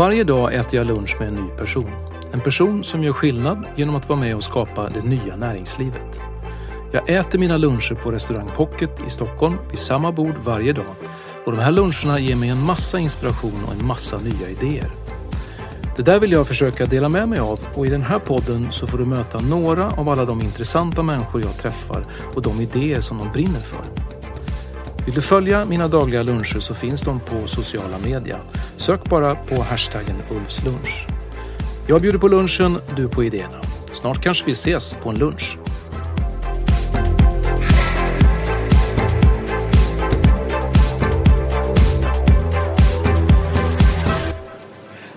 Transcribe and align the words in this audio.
Varje 0.00 0.24
dag 0.24 0.54
äter 0.54 0.74
jag 0.74 0.86
lunch 0.86 1.16
med 1.18 1.28
en 1.28 1.34
ny 1.34 1.48
person. 1.48 1.90
En 2.32 2.40
person 2.40 2.84
som 2.84 3.04
gör 3.04 3.12
skillnad 3.12 3.68
genom 3.76 3.94
att 3.94 4.08
vara 4.08 4.20
med 4.20 4.36
och 4.36 4.44
skapa 4.44 4.88
det 4.88 5.02
nya 5.02 5.36
näringslivet. 5.36 6.20
Jag 6.92 7.10
äter 7.10 7.38
mina 7.38 7.56
luncher 7.56 7.94
på 7.94 8.10
restaurang 8.10 8.48
Pocket 8.56 9.00
i 9.06 9.10
Stockholm 9.10 9.56
vid 9.70 9.78
samma 9.78 10.12
bord 10.12 10.34
varje 10.44 10.72
dag. 10.72 10.94
Och 11.44 11.52
de 11.52 11.58
här 11.58 11.70
luncherna 11.70 12.18
ger 12.18 12.36
mig 12.36 12.48
en 12.48 12.62
massa 12.62 12.98
inspiration 12.98 13.64
och 13.66 13.72
en 13.72 13.86
massa 13.86 14.18
nya 14.18 14.48
idéer. 14.48 14.90
Det 15.96 16.02
där 16.02 16.20
vill 16.20 16.32
jag 16.32 16.46
försöka 16.46 16.86
dela 16.86 17.08
med 17.08 17.28
mig 17.28 17.38
av 17.38 17.60
och 17.74 17.86
i 17.86 17.90
den 17.90 18.02
här 18.02 18.18
podden 18.18 18.68
så 18.70 18.86
får 18.86 18.98
du 18.98 19.04
möta 19.04 19.40
några 19.40 19.90
av 19.90 20.08
alla 20.08 20.24
de 20.24 20.40
intressanta 20.40 21.02
människor 21.02 21.42
jag 21.44 21.58
träffar 21.58 22.02
och 22.34 22.42
de 22.42 22.60
idéer 22.60 23.00
som 23.00 23.18
de 23.18 23.32
brinner 23.32 23.60
för. 23.60 24.19
Vill 25.10 25.14
du 25.16 25.22
följa 25.22 25.64
mina 25.64 25.88
dagliga 25.88 26.22
luncher 26.22 26.60
så 26.60 26.74
finns 26.74 27.02
de 27.02 27.20
på 27.20 27.46
sociala 27.46 27.98
media. 27.98 28.40
Sök 28.76 29.04
bara 29.04 29.34
på 29.34 29.62
hashtaggen 29.62 30.16
Ulfslunch. 30.30 31.06
Jag 31.86 32.00
bjuder 32.00 32.18
på 32.18 32.28
lunchen, 32.28 32.78
du 32.96 33.08
på 33.08 33.24
idéerna. 33.24 33.60
Snart 33.92 34.22
kanske 34.22 34.46
vi 34.46 34.52
ses 34.52 34.96
på 35.02 35.10
en 35.10 35.18
lunch. 35.18 35.59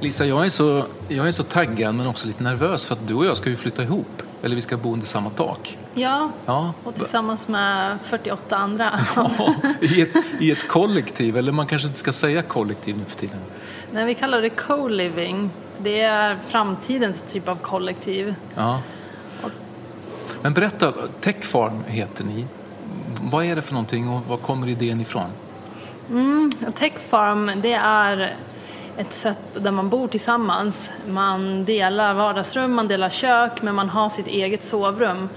Lisa, 0.03 0.25
jag 0.25 0.45
är, 0.45 0.49
så, 0.49 0.85
jag 1.07 1.27
är 1.27 1.31
så 1.31 1.43
taggad 1.43 1.95
men 1.95 2.07
också 2.07 2.27
lite 2.27 2.43
nervös 2.43 2.85
för 2.85 2.93
att 2.95 3.07
du 3.07 3.13
och 3.13 3.25
jag 3.25 3.37
ska 3.37 3.49
ju 3.49 3.57
flytta 3.57 3.83
ihop. 3.83 4.21
Eller 4.43 4.55
vi 4.55 4.61
ska 4.61 4.77
bo 4.77 4.93
under 4.93 5.07
samma 5.07 5.29
tak. 5.29 5.77
Ja, 5.93 6.29
Ja. 6.45 6.73
och 6.83 6.95
tillsammans 6.95 7.47
med 7.47 7.97
48 8.03 8.57
andra. 8.57 8.99
Ja, 9.15 9.53
i, 9.81 10.01
ett, 10.01 10.09
I 10.39 10.51
ett 10.51 10.67
kollektiv, 10.67 11.37
eller 11.37 11.51
man 11.51 11.67
kanske 11.67 11.87
inte 11.87 11.99
ska 11.99 12.13
säga 12.13 12.41
kollektiv 12.41 12.97
nu 12.97 13.05
för 13.05 13.17
tiden. 13.17 13.37
Nej, 13.91 14.05
vi 14.05 14.13
kallar 14.15 14.41
det 14.41 14.49
co-living. 14.49 15.49
Det 15.77 16.01
är 16.01 16.37
framtidens 16.47 17.23
typ 17.27 17.47
av 17.47 17.55
kollektiv. 17.55 18.35
Ja. 18.55 18.79
Men 20.41 20.53
berätta, 20.53 20.93
Techfarm 21.21 21.83
heter 21.87 22.23
ni. 22.23 22.47
Vad 23.21 23.45
är 23.45 23.55
det 23.55 23.61
för 23.61 23.73
någonting 23.73 24.09
och 24.09 24.27
var 24.27 24.37
kommer 24.37 24.67
idén 24.67 25.01
ifrån? 25.01 25.29
Tech 26.75 26.93
Farm, 26.99 27.51
det 27.61 27.73
är 27.73 28.35
ett 28.97 29.13
sätt 29.13 29.37
där 29.53 29.71
man 29.71 29.89
bor 29.89 30.07
tillsammans. 30.07 30.91
Man 31.07 31.65
delar 31.65 32.13
vardagsrum, 32.13 32.73
man 32.73 32.87
delar 32.87 33.09
kök, 33.09 33.61
men 33.61 33.75
man 33.75 33.89
har 33.89 34.09
sitt 34.09 34.27
eget 34.27 34.63
sovrum. 34.63 35.29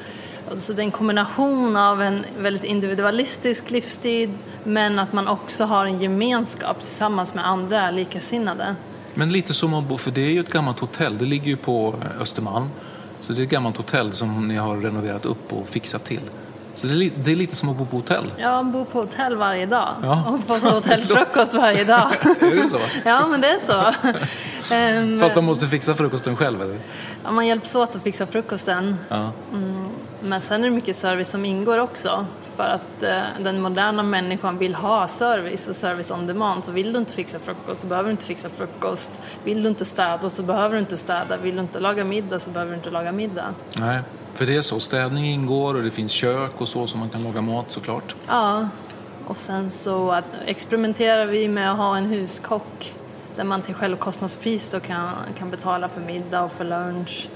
Så 0.56 0.72
det 0.72 0.83
är 0.83 0.84
en 0.84 0.91
kombination 0.91 1.77
av 1.77 2.03
en 2.03 2.25
väldigt 2.39 2.65
individualistisk 2.65 3.71
livsstil, 3.71 4.31
men 4.65 4.99
att 4.99 5.12
man 5.12 5.28
också 5.28 5.65
har 5.65 5.87
en 5.87 6.00
gemenskap 6.00 6.78
tillsammans 6.78 7.34
med 7.34 7.47
andra 7.47 7.91
likasinnade. 7.91 8.77
Men 9.15 9.33
lite 9.33 9.55
som 9.55 9.75
att 9.75 9.84
bo, 9.84 9.97
för 9.97 10.11
det 10.11 10.21
är 10.21 10.31
ju 10.31 10.41
ett 10.41 10.53
gammalt 10.53 10.81
hotell. 10.81 11.19
Det 11.19 11.25
ligger 11.25 11.47
ju 11.47 11.56
på 11.56 11.95
Östermalm. 12.21 12.69
Så 13.21 13.33
det 13.33 13.41
är 13.41 13.45
ett 13.45 13.50
gammalt 13.50 13.77
hotell 13.77 14.12
som 14.12 14.49
ni 14.49 14.56
har 14.56 14.77
renoverat 14.77 15.27
upp 15.27 15.53
och 15.53 15.69
fixat 15.69 16.05
till. 16.05 16.21
Så 16.76 16.87
det 16.87 16.92
är, 16.92 16.97
li- 16.97 17.12
det 17.25 17.32
är 17.32 17.37
lite 17.37 17.56
som 17.56 17.69
att 17.69 17.76
bo 17.76 17.87
på 17.87 17.97
hotell. 17.97 18.32
Jag 18.37 18.66
bor 18.66 18.84
på 18.84 19.00
hotell 19.00 19.37
varje 19.37 19.66
dag 19.66 19.88
Ja. 20.03 20.25
och 20.28 20.41
får 20.60 20.70
hotellfrukost 20.70 21.54
varje 21.64 21.84
dag. 21.84 22.10
Är 22.41 22.56
det 22.62 22.69
så? 22.69 22.78
Ja, 23.04 23.26
men 23.26 23.41
det 23.41 23.48
är 23.48 23.59
så. 23.59 23.92
Ehm, 24.75 25.20
Fast 25.20 25.34
man 25.34 25.44
måste 25.44 25.66
fixa 25.66 25.94
frukosten 25.94 26.36
själv 26.36 26.62
eller? 26.62 26.78
ja, 27.25 27.31
man 27.31 27.47
hjälps 27.47 27.75
åt 27.75 27.97
att 27.97 28.03
fixa 28.03 28.26
frukosten. 28.26 28.97
Ja. 29.09 29.31
Men 30.20 30.41
sen 30.41 30.60
är 30.65 30.69
det 30.70 30.75
mycket 30.75 30.97
service 30.97 31.31
som 31.31 31.44
ingår 31.44 31.78
också. 31.78 32.26
För 32.56 32.65
att 32.69 33.03
eh, 33.03 33.19
den 33.42 33.60
moderna 33.60 34.03
människan 34.03 34.59
vill 34.59 34.75
ha 34.75 35.09
service 35.09 35.69
och 35.69 35.76
service 35.76 36.10
on 36.10 36.26
demand. 36.26 36.65
Så 36.65 36.72
vill 36.72 36.92
du 36.92 36.98
inte 36.98 37.12
fixa 37.12 37.38
frukost 37.38 37.81
så 37.81 37.86
behöver 37.86 38.06
du 38.09 38.10
inte 38.10 38.25
fixa 38.25 38.48
frukost. 38.48 39.10
Vill 39.44 39.62
du 39.62 39.69
inte 39.69 39.84
städa 39.84 40.31
så 40.31 40.42
behöver 40.42 40.75
du 40.75 40.78
inte 40.81 40.97
städa. 40.97 41.36
Vill 41.36 41.54
du 41.54 41.60
inte 41.60 41.81
laga 41.81 42.04
middag 42.04 42.38
så 42.41 42.50
behöver 42.50 42.72
du 42.72 42.76
inte 42.78 42.91
laga 42.91 43.12
middag. 43.12 43.54
Nej, 43.76 44.00
för 44.36 44.47
det 44.47 44.56
är 44.56 44.62
så. 44.62 44.80
Städning 44.80 45.26
ingår 45.26 45.74
och 45.74 45.82
det 45.82 45.91
finns 45.91 46.12
kök 46.12 46.50
och 46.58 46.69
så 46.69 46.86
som 46.86 47.00
man 47.00 47.08
kan 47.10 47.22
laga 47.22 47.41
mat 47.41 47.70
såklart. 47.70 48.14
Ja, 48.26 48.69
och 49.26 49.36
sen 49.36 49.70
så 49.70 50.22
experimenterar 50.47 51.26
vi 51.26 51.48
med 51.48 51.70
att 51.70 51.76
ha 51.76 51.97
en 51.97 52.04
huskock 52.06 52.94
där 53.36 53.44
man 53.44 53.62
till 53.62 53.74
självkostnadspris 53.74 54.70
då 54.70 54.80
kan, 54.80 55.10
kan 55.38 55.50
betala 55.50 55.88
för 55.88 56.00
middag 56.00 56.42
och 56.42 56.52
för 56.52 56.64
lunch. 56.64 57.28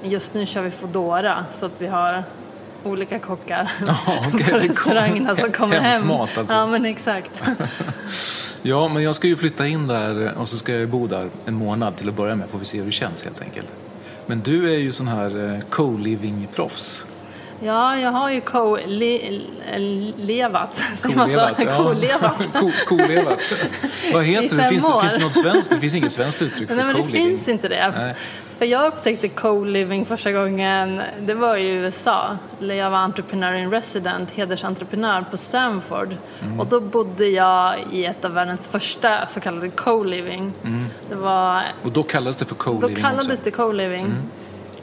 Men 0.00 0.10
just 0.10 0.34
nu 0.34 0.46
kör 0.46 0.62
vi 0.62 0.70
Foodora 0.70 1.44
så 1.52 1.66
att 1.66 1.72
vi 1.78 1.86
har 1.86 2.24
olika 2.84 3.18
kockar 3.18 3.70
Ja, 3.86 3.96
okej, 4.34 4.52
på 4.52 4.58
restaurangerna 4.58 5.36
som 5.36 5.52
kommer 5.52 5.52
kommer 5.52 5.74
hem. 5.76 5.82
hämtmat 6.00 6.38
alltså. 6.38 6.54
Ja, 6.54 6.66
men 6.66 6.84
exakt. 6.86 7.42
Ja, 8.62 8.88
men 8.88 9.02
jag 9.02 9.14
ska 9.14 9.26
ju 9.28 9.36
flytta 9.36 9.66
in 9.66 9.86
där 9.86 10.38
och 10.38 10.48
så 10.48 10.56
ska 10.56 10.72
jag 10.72 10.88
bo 10.88 11.06
där 11.06 11.28
en 11.46 11.54
månad 11.54 11.96
till 11.96 12.08
att 12.08 12.14
börja 12.14 12.36
med. 12.36 12.48
Får 12.48 12.58
vi 12.58 12.64
se 12.64 12.78
hur 12.78 12.86
det 12.86 12.92
känns 12.92 13.24
helt 13.24 13.42
enkelt. 13.42 13.74
Men 14.26 14.40
du 14.40 14.74
är 14.74 14.78
ju 14.78 14.92
sån 14.92 15.08
här 15.08 15.54
eh, 15.54 15.60
co-living-proffs. 15.70 17.06
Ja, 17.64 17.98
jag 17.98 18.10
har 18.10 18.30
ju 18.30 18.40
co-levat. 18.40 19.62
Co-levat. 21.76 22.48
Kolevat. 22.86 23.38
Vad 24.12 24.24
heter 24.24 24.56
det? 24.56 24.68
Finns, 24.68 24.86
finns 25.00 25.14
det 25.14 25.20
något 25.20 25.34
svenskt? 25.34 25.70
Det 25.70 25.78
finns 25.78 25.94
inget 25.94 26.12
svenskt 26.12 26.42
uttryck 26.42 26.68
för 26.68 26.76
Nej, 26.76 26.84
men 26.84 26.94
det 26.96 27.02
co-living. 27.02 27.28
finns 27.28 27.48
inte 27.48 27.68
det. 27.68 27.92
Nej. 27.96 28.14
För 28.58 28.64
jag 28.64 28.86
upptäckte 28.86 29.28
co-living 29.28 30.04
första 30.04 30.32
gången, 30.32 31.02
det 31.20 31.34
var 31.34 31.56
i 31.56 31.68
USA. 31.68 32.36
Jag 32.60 32.90
var 32.90 32.98
entrepreneur 32.98 33.54
in 33.54 33.70
resident, 33.70 34.30
hedersentreprenör 34.30 35.24
på 35.30 35.36
Stanford. 35.36 36.16
Mm. 36.42 36.60
Och 36.60 36.66
då 36.66 36.80
bodde 36.80 37.26
jag 37.26 37.74
i 37.92 38.04
ett 38.04 38.24
av 38.24 38.32
världens 38.32 38.68
första 38.68 39.26
så 39.26 39.40
kallade 39.40 39.68
co-living. 39.70 40.52
Det 41.08 41.14
var, 41.14 41.62
Och 41.82 41.92
då 41.92 42.02
kallades 42.02 42.36
det 42.36 42.44
för 42.44 42.54
då 42.54 42.60
co-living 42.62 42.96
kallades 42.96 43.24
Mm. 43.26 43.32
också. 43.32 43.44
det 43.44 43.50
co-living. 43.50 44.14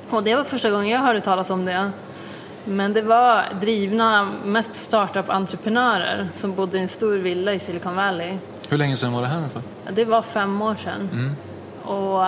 Och 0.09 0.23
det 0.23 0.35
var 0.35 0.43
första 0.43 0.69
gången 0.71 0.89
jag 0.89 0.99
hörde 0.99 1.21
talas 1.21 1.49
om 1.49 1.65
det. 1.65 1.91
Men 2.65 2.93
det 2.93 3.01
var 3.01 3.43
drivna 3.61 4.27
mest 4.45 4.75
startup-entreprenörer 4.75 6.27
som 6.33 6.55
bodde 6.55 6.77
i 6.77 6.81
en 6.81 6.87
stor 6.87 7.17
villa 7.17 7.53
i 7.53 7.59
Silicon 7.59 7.95
Valley. 7.95 8.37
Hur 8.69 8.77
länge 8.77 8.97
sedan 8.97 9.13
var 9.13 9.21
det 9.21 9.27
här 9.27 9.37
ungefär? 9.37 9.61
Det 9.91 10.05
var 10.05 10.21
fem 10.21 10.61
år 10.61 10.75
sedan. 10.75 11.35
Mm. 11.87 11.97
Och 11.97 12.25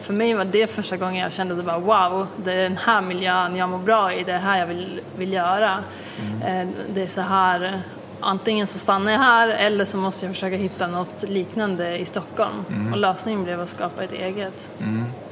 för 0.00 0.12
mig 0.12 0.34
var 0.34 0.44
det 0.44 0.70
första 0.70 0.96
gången 0.96 1.16
jag 1.16 1.32
kände 1.32 1.58
att 1.58 1.64
bara, 1.64 1.78
wow, 1.78 2.26
det 2.44 2.52
är 2.52 2.62
den 2.62 2.76
här 2.76 3.00
miljön 3.00 3.56
jag 3.56 3.68
mår 3.68 3.78
bra 3.78 4.14
i, 4.14 4.24
det 4.24 4.32
är 4.32 4.38
här 4.38 4.58
jag 4.58 4.66
vill, 4.66 5.00
vill 5.16 5.32
göra. 5.32 5.78
Mm. 6.20 6.68
Eh, 6.68 6.74
Det 6.94 7.02
är 7.02 7.08
så 7.08 7.20
här, 7.20 7.82
antingen 8.20 8.66
så 8.66 8.78
stannar 8.78 9.12
jag 9.12 9.18
här 9.18 9.48
eller 9.48 9.84
så 9.84 9.96
måste 9.96 10.26
jag 10.26 10.34
försöka 10.34 10.56
hitta 10.56 10.86
något 10.86 11.22
liknande 11.22 11.98
i 11.98 12.04
Stockholm. 12.04 12.64
Mm. 12.68 12.92
Och 12.92 12.98
lösningen 12.98 13.44
blev 13.44 13.60
att 13.60 13.68
skapa 13.68 14.04
ett 14.04 14.12
eget. 14.12 14.70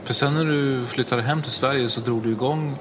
För 0.05 0.15
sen 0.15 0.35
när 0.35 0.45
du 0.45 0.87
flyttade 0.87 1.23
hem 1.23 1.43
till 1.43 1.53
Sverige 1.53 1.89
så 1.89 2.01
drog 2.01 2.23
du 2.23 2.31
igång 2.31 2.77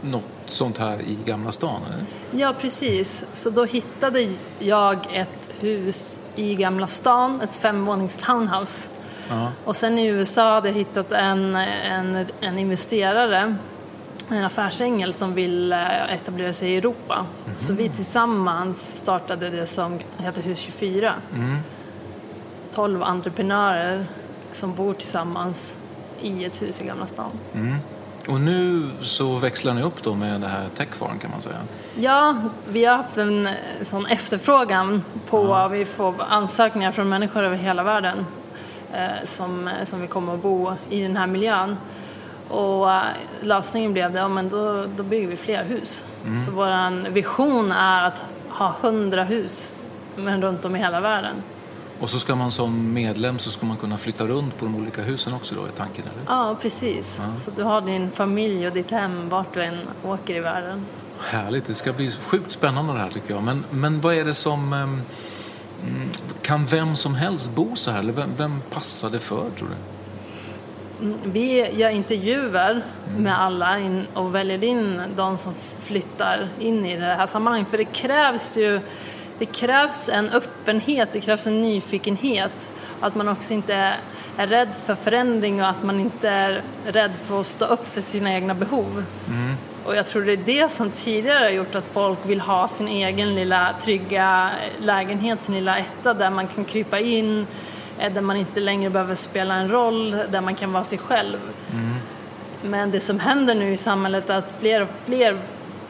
något 0.00 0.24
sånt 0.46 0.78
här 0.78 1.00
i 1.00 1.18
Gamla 1.24 1.52
stan, 1.52 1.80
eller? 1.86 2.04
Ja, 2.42 2.54
precis. 2.60 3.24
Så 3.32 3.50
då 3.50 3.64
hittade 3.64 4.28
jag 4.58 4.98
ett 5.12 5.48
hus 5.60 6.20
i 6.36 6.54
Gamla 6.54 6.86
stan, 6.86 7.40
ett 7.40 7.54
femvånings 7.54 8.16
townhouse. 8.16 8.88
Ja. 9.28 9.52
Och 9.64 9.76
sen 9.76 9.98
i 9.98 10.06
USA 10.06 10.54
hade 10.54 10.68
jag 10.68 10.74
hittat 10.74 11.12
en, 11.12 11.54
en, 11.54 12.26
en 12.40 12.58
investerare 12.58 13.56
en 14.30 14.44
affärsängel 14.44 15.12
som 15.12 15.34
vill 15.34 15.72
eh, 15.72 16.14
etablera 16.14 16.52
sig 16.52 16.70
i 16.70 16.76
Europa. 16.76 17.26
Mm. 17.46 17.58
Så 17.58 17.72
vi 17.72 17.88
tillsammans 17.88 18.96
startade 18.96 19.50
det 19.50 19.66
som 19.66 19.98
heter 20.16 20.42
Hus 20.42 20.58
24. 20.58 21.14
Mm. 21.34 21.58
12 22.74 23.02
entreprenörer 23.02 24.06
som 24.52 24.74
bor 24.74 24.94
tillsammans 24.94 25.78
i 26.20 26.44
ett 26.44 26.62
hus 26.62 26.82
i 26.82 26.86
Gamla 26.86 27.06
stan. 27.06 27.30
Mm. 27.54 27.76
Och 28.28 28.40
nu 28.40 28.90
så 29.00 29.36
växlar 29.36 29.74
ni 29.74 29.82
upp 29.82 30.02
då 30.02 30.14
med 30.14 30.40
det 30.40 30.48
här 30.48 30.68
Techfarm 30.74 31.18
kan 31.18 31.30
man 31.30 31.42
säga? 31.42 31.60
Ja, 31.96 32.36
vi 32.68 32.84
har 32.84 32.96
haft 32.96 33.16
en 33.16 33.48
sån 33.82 34.06
efterfrågan 34.06 35.04
på, 35.28 35.46
ja. 35.46 35.68
vi 35.68 35.84
får 35.84 36.14
ansökningar 36.28 36.92
från 36.92 37.08
människor 37.08 37.42
över 37.42 37.56
hela 37.56 37.82
världen 37.82 38.18
eh, 38.18 38.24
som, 39.24 39.70
som 39.84 40.00
vill 40.00 40.08
komma 40.08 40.32
och 40.32 40.38
bo 40.38 40.72
i 40.90 41.02
den 41.02 41.16
här 41.16 41.26
miljön. 41.26 41.76
Och 42.48 42.92
eh, 42.92 43.02
lösningen 43.40 43.92
blev 43.92 44.12
det, 44.12 44.18
ja 44.18 44.28
men 44.28 44.48
då, 44.48 44.86
då 44.96 45.02
bygger 45.02 45.28
vi 45.28 45.36
fler 45.36 45.64
hus. 45.64 46.06
Mm. 46.24 46.38
Så 46.38 46.50
vår 46.50 47.08
vision 47.10 47.72
är 47.72 48.02
att 48.02 48.22
ha 48.48 48.74
hundra 48.80 49.24
hus, 49.24 49.72
men 50.16 50.42
runt 50.42 50.64
om 50.64 50.76
i 50.76 50.78
hela 50.78 51.00
världen. 51.00 51.42
Och 52.00 52.10
så 52.10 52.18
ska 52.18 52.34
man 52.34 52.50
som 52.50 52.92
medlem 52.92 53.38
så 53.38 53.50
ska 53.50 53.66
man 53.66 53.76
kunna 53.76 53.96
flytta 53.96 54.26
runt 54.26 54.58
på 54.58 54.64
de 54.64 54.76
olika 54.76 55.02
husen 55.02 55.34
också 55.34 55.54
då, 55.54 55.64
är 55.64 55.70
tanken 55.70 56.04
eller? 56.04 56.36
Ja, 56.36 56.56
precis. 56.60 57.20
Ja. 57.20 57.36
Så 57.36 57.50
du 57.50 57.62
har 57.62 57.80
din 57.80 58.10
familj 58.10 58.66
och 58.66 58.72
ditt 58.72 58.90
hem 58.90 59.28
vart 59.28 59.54
du 59.54 59.62
än 59.62 59.78
åker 60.04 60.34
i 60.34 60.40
världen. 60.40 60.86
Härligt, 61.18 61.66
det 61.66 61.74
ska 61.74 61.92
bli 61.92 62.10
sjukt 62.10 62.50
spännande 62.50 62.92
det 62.92 62.98
här 62.98 63.10
tycker 63.10 63.34
jag. 63.34 63.42
Men, 63.42 63.64
men 63.70 64.00
vad 64.00 64.14
är 64.14 64.24
det 64.24 64.34
som... 64.34 64.72
Um, 64.72 65.02
kan 66.42 66.66
vem 66.66 66.96
som 66.96 67.14
helst 67.14 67.54
bo 67.54 67.76
så 67.76 67.90
här? 67.90 67.98
Eller 67.98 68.12
vem, 68.12 68.30
vem 68.36 68.60
passar 68.70 69.10
det 69.10 69.20
för 69.20 69.50
tror 69.58 69.68
du? 69.68 69.74
Vi 71.24 71.70
gör 71.72 71.90
intervjuer 71.90 72.82
mm. 73.08 73.22
med 73.22 73.40
alla 73.40 73.78
och 74.14 74.34
väljer 74.34 74.64
in 74.64 75.02
de 75.16 75.38
som 75.38 75.54
flyttar 75.82 76.48
in 76.58 76.86
i 76.86 76.96
det 76.96 77.06
här 77.06 77.26
sammanhanget. 77.26 77.68
För 77.68 77.78
det 77.78 77.84
krävs 77.84 78.56
ju 78.56 78.80
det 79.38 79.46
krävs 79.46 80.08
en 80.08 80.28
öppenhet, 80.28 81.08
det 81.12 81.20
krävs 81.20 81.46
en 81.46 81.62
nyfikenhet. 81.62 82.72
Att 83.00 83.14
man 83.14 83.28
också 83.28 83.54
inte 83.54 83.94
är 84.36 84.46
rädd 84.46 84.74
för 84.74 84.94
förändring 84.94 85.62
och 85.62 85.68
att 85.68 85.82
man 85.82 86.00
inte 86.00 86.28
är 86.28 86.62
rädd 86.86 87.12
för 87.14 87.40
att 87.40 87.46
stå 87.46 87.64
upp 87.64 87.86
för 87.86 88.00
sina 88.00 88.34
egna 88.34 88.54
behov. 88.54 89.04
Mm. 89.28 89.56
Och 89.84 89.96
jag 89.96 90.06
tror 90.06 90.22
det 90.22 90.32
är 90.32 90.36
det 90.36 90.72
som 90.72 90.90
tidigare 90.90 91.44
har 91.44 91.50
gjort 91.50 91.74
att 91.74 91.86
folk 91.86 92.18
vill 92.22 92.40
ha 92.40 92.68
sin 92.68 92.88
egen 92.88 93.34
lilla 93.34 93.74
trygga 93.82 94.50
lägenhet, 94.80 95.42
sin 95.42 95.54
lilla 95.54 95.78
etta 95.78 96.14
där 96.14 96.30
man 96.30 96.48
kan 96.48 96.64
krypa 96.64 96.98
in, 96.98 97.46
eh, 97.98 98.12
där 98.12 98.20
man 98.20 98.36
inte 98.36 98.60
längre 98.60 98.90
behöver 98.90 99.14
spela 99.14 99.54
en 99.54 99.70
roll, 99.70 100.16
där 100.30 100.40
man 100.40 100.54
kan 100.54 100.72
vara 100.72 100.84
sig 100.84 100.98
själv. 100.98 101.38
Mm. 101.72 101.94
Men 102.62 102.90
det 102.90 103.00
som 103.00 103.20
händer 103.20 103.54
nu 103.54 103.72
i 103.72 103.76
samhället 103.76 104.30
är 104.30 104.38
att 104.38 104.54
fler 104.60 104.82
och 104.82 104.88
fler 105.04 105.38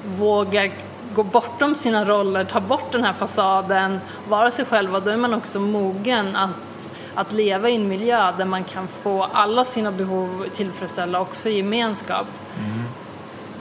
vågar 0.04 0.72
gå 1.14 1.22
bortom 1.22 1.74
sina 1.74 2.04
roller, 2.04 2.44
ta 2.44 2.60
bort 2.60 2.92
den 2.92 3.04
här 3.04 3.12
fasaden, 3.12 4.00
vara 4.28 4.50
sig 4.50 4.64
själva, 4.64 5.00
då 5.00 5.10
är 5.10 5.16
man 5.16 5.34
också 5.34 5.60
mogen 5.60 6.36
att, 6.36 6.88
att 7.14 7.32
leva 7.32 7.68
i 7.68 7.76
en 7.76 7.88
miljö 7.88 8.32
där 8.38 8.44
man 8.44 8.64
kan 8.64 8.88
få 8.88 9.22
alla 9.22 9.64
sina 9.64 9.92
behov 9.92 10.46
tillfredsställda, 10.52 11.20
också 11.20 11.48
i 11.48 11.56
gemenskap. 11.56 12.26
Mm. 12.58 12.83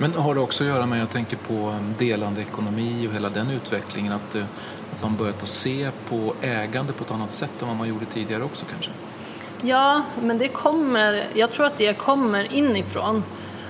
Men 0.03 0.13
har 0.13 0.35
det 0.35 0.41
också 0.41 0.63
att 0.63 0.67
göra 0.67 0.85
med, 0.85 1.01
jag 1.01 1.09
tänker 1.09 1.37
på 1.37 1.53
um, 1.53 1.95
delande 1.97 2.41
ekonomi 2.41 3.07
och 3.07 3.13
hela 3.13 3.29
den 3.29 3.49
utvecklingen, 3.49 4.13
att, 4.13 4.35
eh, 4.35 4.43
att 4.95 5.01
man 5.01 5.15
börjat 5.15 5.43
att 5.43 5.49
se 5.49 5.91
på 6.09 6.33
ägande 6.41 6.93
på 6.93 7.03
ett 7.03 7.11
annat 7.11 7.31
sätt 7.31 7.61
än 7.61 7.67
vad 7.67 7.77
man 7.77 7.87
gjorde 7.87 8.05
tidigare 8.05 8.43
också 8.43 8.65
kanske? 8.71 8.91
Ja, 9.61 10.01
men 10.21 10.37
det 10.37 10.47
kommer, 10.47 11.27
jag 11.33 11.51
tror 11.51 11.65
att 11.65 11.77
det 11.77 11.97
kommer 11.97 12.53
inifrån. 12.53 13.23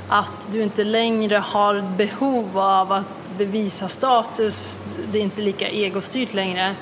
Att 0.09 0.47
du 0.51 0.63
inte 0.63 0.83
längre 0.83 1.37
har 1.37 1.81
behov 1.97 2.59
av 2.59 2.91
att 2.91 3.37
bevisa 3.37 3.87
status, 3.87 4.83
det 5.11 5.19
är 5.19 5.23
inte 5.23 5.41
lika 5.41 5.69
egostyrt 5.69 6.33
längre. 6.33 6.75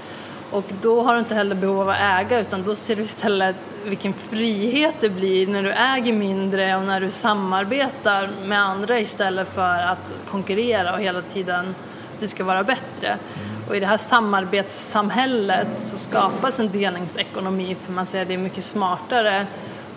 Och 0.52 0.66
då 0.82 1.04
har 1.04 1.14
du 1.14 1.20
inte 1.20 1.36
heller 1.36 1.56
behov 1.56 1.82
av 1.82 1.90
att 1.90 2.00
äga 2.00 2.40
utan 2.40 2.64
då 2.64 2.76
ser 2.76 2.96
du 2.96 3.02
istället 3.04 3.56
vilken 3.86 4.14
frihet 4.14 4.96
det 5.00 5.10
blir 5.10 5.48
när 5.48 5.64
du 5.64 5.72
äger 5.72 6.14
mindre 6.14 6.76
och 6.76 6.84
när 6.84 7.02
du 7.02 7.10
samarbetar 7.10 8.30
med 8.46 8.62
andra 8.62 9.00
istället 9.00 9.50
för 9.50 9.82
att 9.82 10.14
konkurrera 10.30 10.94
och 10.94 11.02
hela 11.02 11.22
tiden 11.22 11.76
att 12.14 12.20
du 12.20 12.28
ska 12.28 12.44
vara 12.44 12.64
bättre. 12.64 13.18
Och 13.70 13.76
i 13.76 13.80
det 13.80 13.88
här 13.88 13.98
samarbetssamhället 13.98 15.68
så 15.80 15.98
skapas 15.98 16.60
en 16.60 16.70
delningsekonomi 16.70 17.76
för 17.76 17.92
man 17.92 18.06
ser 18.06 18.22
att 18.22 18.28
det 18.28 18.34
är 18.34 18.38
mycket 18.38 18.64
smartare 18.64 19.46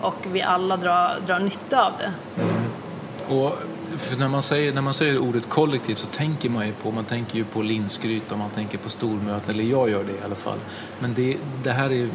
och 0.01 0.17
vi 0.33 0.43
alla 0.43 0.77
drar, 0.77 1.17
drar 1.27 1.39
nytta 1.39 1.87
av 1.87 1.93
det. 1.99 2.13
Mm. 2.43 3.41
Och 3.41 3.53
för 3.97 4.19
när 4.19 4.29
man, 4.29 4.43
säger, 4.43 4.73
när 4.73 4.83
man 4.83 4.95
säger 4.95 5.19
ordet 5.19 5.49
kollektiv 5.49 5.95
så 5.95 6.07
tänker 6.07 6.51
man 6.51 6.67
ju 6.67 6.73
på, 6.73 6.91
man 6.91 7.05
tänker 7.05 7.37
ju 7.37 7.45
på 7.45 7.63
Linsgryt 7.63 8.33
och 8.33 8.39
man 8.39 8.51
tänker 8.51 8.79
på 8.79 8.89
stormöten, 8.89 9.55
eller 9.55 9.65
jag 9.65 9.91
gör 9.91 10.05
det 10.05 10.13
i 10.13 10.25
alla 10.25 10.35
fall. 10.35 10.59
Men 10.99 11.15
det, 11.15 11.37
det 11.63 11.73
här 11.73 11.93
är 11.93 12.11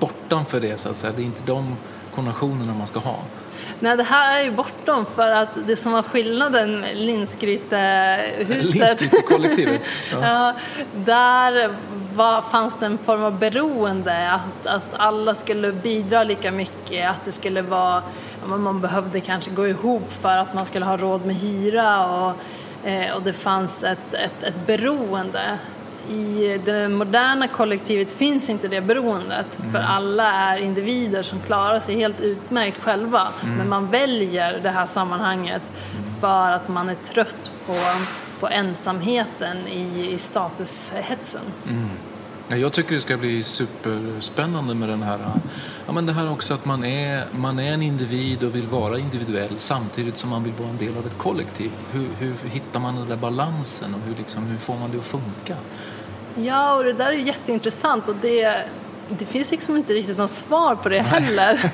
bortanför 0.00 0.60
det 0.60 0.80
så 0.80 0.88
att 0.88 0.96
säga, 0.96 1.12
det 1.16 1.22
är 1.22 1.26
inte 1.26 1.42
de 1.46 1.76
konnotationerna 2.14 2.74
man 2.74 2.86
ska 2.86 2.98
ha. 2.98 3.18
Nej, 3.80 3.96
det 3.96 4.02
här 4.02 4.40
är 4.40 4.44
ju 4.44 4.50
bortom 4.50 5.06
för 5.06 5.28
att 5.28 5.48
det 5.66 5.76
som 5.76 5.92
var 5.92 6.02
skillnaden 6.02 6.80
med 6.80 6.96
Linsgrytehuset... 6.96 8.74
Linsgrytekollektivet? 8.74 9.80
Ja. 10.12 10.18
ja, 10.22 10.54
där 11.04 11.76
var, 12.18 12.42
fanns 12.42 12.76
det 12.78 12.86
en 12.86 12.98
form 12.98 13.22
av 13.22 13.38
beroende, 13.38 14.30
att, 14.32 14.66
att 14.66 14.94
alla 14.96 15.34
skulle 15.34 15.72
bidra 15.72 16.24
lika 16.24 16.52
mycket, 16.52 17.10
att 17.10 17.24
det 17.24 17.32
skulle 17.32 17.62
vara 17.62 18.02
man 18.46 18.80
behövde 18.80 19.20
kanske 19.20 19.50
gå 19.50 19.68
ihop 19.68 20.12
för 20.12 20.36
att 20.36 20.54
man 20.54 20.66
skulle 20.66 20.84
ha 20.84 20.96
råd 20.96 21.26
med 21.26 21.36
hyra 21.36 22.06
och, 22.06 22.34
eh, 22.88 23.14
och 23.16 23.22
det 23.22 23.32
fanns 23.32 23.84
ett, 23.84 24.14
ett, 24.14 24.42
ett 24.42 24.66
beroende. 24.66 25.58
I 26.10 26.60
det 26.64 26.88
moderna 26.88 27.48
kollektivet 27.48 28.12
finns 28.12 28.50
inte 28.50 28.68
det 28.68 28.80
beroendet 28.80 29.58
mm. 29.58 29.72
för 29.72 29.78
alla 29.78 30.32
är 30.32 30.58
individer 30.58 31.22
som 31.22 31.40
klarar 31.40 31.80
sig 31.80 31.94
helt 31.94 32.20
utmärkt 32.20 32.82
själva 32.82 33.28
mm. 33.42 33.56
men 33.56 33.68
man 33.68 33.90
väljer 33.90 34.60
det 34.62 34.70
här 34.70 34.86
sammanhanget 34.86 35.62
för 36.20 36.52
att 36.52 36.68
man 36.68 36.88
är 36.88 36.94
trött 36.94 37.52
på, 37.66 37.76
på 38.40 38.48
ensamheten 38.48 39.56
i, 39.68 40.10
i 40.12 40.18
statushetsen. 40.18 41.42
Mm. 41.68 41.88
Jag 42.50 42.72
tycker 42.72 42.94
det 42.94 43.00
ska 43.00 43.16
bli 43.16 43.42
superspännande 43.42 44.74
med 44.74 44.88
den 44.88 45.02
här, 45.02 45.18
ja 45.86 45.92
men 45.92 46.06
det 46.06 46.12
här 46.12 46.32
också 46.32 46.54
att 46.54 46.64
man 46.64 46.84
är, 46.84 47.26
man 47.32 47.58
är 47.58 47.72
en 47.72 47.82
individ 47.82 48.44
och 48.44 48.54
vill 48.54 48.66
vara 48.66 48.98
individuell 48.98 49.58
samtidigt 49.58 50.16
som 50.16 50.30
man 50.30 50.44
vill 50.44 50.52
vara 50.52 50.68
en 50.68 50.76
del 50.76 50.96
av 50.96 51.06
ett 51.06 51.18
kollektiv. 51.18 51.70
Hur, 51.92 52.06
hur 52.18 52.48
hittar 52.50 52.80
man 52.80 52.96
den 52.96 53.08
där 53.08 53.16
balansen 53.16 53.94
och 53.94 54.00
hur, 54.00 54.14
liksom, 54.14 54.46
hur 54.46 54.56
får 54.56 54.76
man 54.76 54.90
det 54.90 54.98
att 54.98 55.04
funka? 55.04 55.56
Ja, 56.34 56.76
och 56.76 56.84
det 56.84 56.92
där 56.92 57.06
är 57.06 57.12
jätteintressant 57.12 58.08
och 58.08 58.16
det, 58.22 58.64
det 59.08 59.26
finns 59.26 59.50
liksom 59.50 59.76
inte 59.76 59.92
riktigt 59.92 60.18
något 60.18 60.32
svar 60.32 60.74
på 60.74 60.88
det 60.88 61.00
heller. 61.00 61.70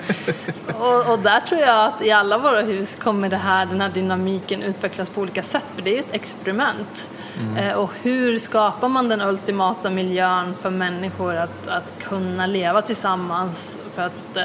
och, 0.78 1.12
och, 1.12 1.18
där 1.18 1.40
tror 1.40 1.60
jag 1.60 1.84
att 1.84 2.02
i 2.02 2.10
alla 2.10 2.38
våra 2.38 2.60
hus 2.60 2.96
kommer 2.96 3.28
det 3.28 3.36
här, 3.36 3.66
den 3.66 3.80
här 3.80 3.88
dynamiken 3.88 4.62
utvecklas 4.62 5.10
på 5.10 5.20
olika 5.20 5.42
sätt 5.42 5.64
för 5.74 5.82
det 5.82 5.90
är 5.90 5.94
ju 5.94 5.98
ett 5.98 6.14
experiment. 6.14 7.10
Mm. 7.40 7.56
Eh, 7.56 7.74
och 7.74 7.90
hur 8.02 8.38
skapar 8.38 8.88
man 8.88 9.08
den 9.08 9.20
ultimata 9.20 9.90
miljön 9.90 10.54
för 10.54 10.70
människor 10.70 11.36
att, 11.36 11.66
att 11.66 11.94
kunna 12.02 12.46
leva 12.46 12.82
tillsammans 12.82 13.78
för 13.90 14.02
att 14.02 14.36
eh, 14.36 14.42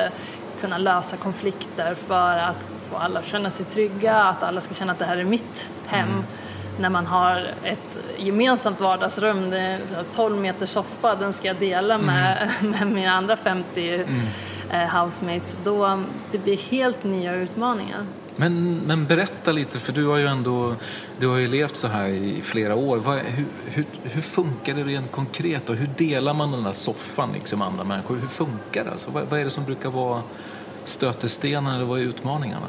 kunna 0.61 0.77
lösa 0.77 1.17
konflikter, 1.17 1.95
för 1.95 2.37
att 2.37 2.65
få 2.89 2.97
alla 2.97 3.19
att 3.19 3.25
känna 3.25 3.51
sig 3.51 3.65
trygga, 3.65 4.15
att 4.15 4.43
alla 4.43 4.61
ska 4.61 4.73
känna 4.73 4.91
att 4.91 4.99
det 4.99 5.05
här 5.05 5.17
är 5.17 5.23
mitt 5.23 5.69
hem. 5.87 6.09
Mm 6.09 6.23
när 6.79 6.89
man 6.89 7.05
har 7.05 7.53
ett 7.63 7.97
gemensamt 8.17 8.81
vardagsrum, 8.81 9.49
det 9.49 9.59
är 9.59 9.79
12 10.13 10.37
meter 10.37 10.65
soffa, 10.65 11.15
den 11.15 11.33
ska 11.33 11.47
jag 11.47 11.57
dela 11.57 11.97
med, 11.97 12.51
mm. 12.59 12.71
med 12.79 12.87
mina 12.87 13.11
andra 13.11 13.37
50 13.37 13.93
mm. 13.93 14.21
eh, 14.71 15.01
housemates, 15.01 15.57
då 15.63 16.03
det 16.31 16.37
blir 16.37 16.57
helt 16.57 17.03
nya 17.03 17.35
utmaningar. 17.35 18.05
Men, 18.35 18.75
men 18.75 19.05
berätta 19.05 19.51
lite, 19.51 19.79
för 19.79 19.93
du 19.93 20.07
har 20.07 20.17
ju 20.17 20.27
ändå 20.27 20.75
du 21.19 21.27
har 21.27 21.37
ju 21.37 21.47
levt 21.47 21.77
så 21.77 21.87
här 21.87 22.07
i 22.07 22.41
flera 22.41 22.75
år. 22.75 22.97
Vad, 22.97 23.17
hur, 23.17 23.45
hur, 23.65 23.85
hur, 24.03 24.21
funkar 24.21 24.73
det 24.73 24.83
rent 24.83 25.11
konkret 25.11 25.69
och 25.69 25.75
hur 25.75 25.89
delar 25.97 26.33
man 26.33 26.51
den 26.51 26.63
där 26.63 26.73
soffan 26.73 27.31
liksom 27.33 27.59
med 27.59 27.67
andra 27.67 27.83
människor? 27.83 28.15
Hur 28.15 28.27
funkar 28.27 28.85
det? 28.85 28.91
Alltså, 28.91 29.11
vad, 29.11 29.23
vad 29.23 29.39
är 29.39 29.43
det 29.43 29.49
som 29.49 29.65
brukar 29.65 29.89
vara 29.89 30.21
stötestenen 30.83 31.75
eller 31.75 31.85
vad 31.85 31.99
är 31.99 32.03
utmaningarna? 32.03 32.67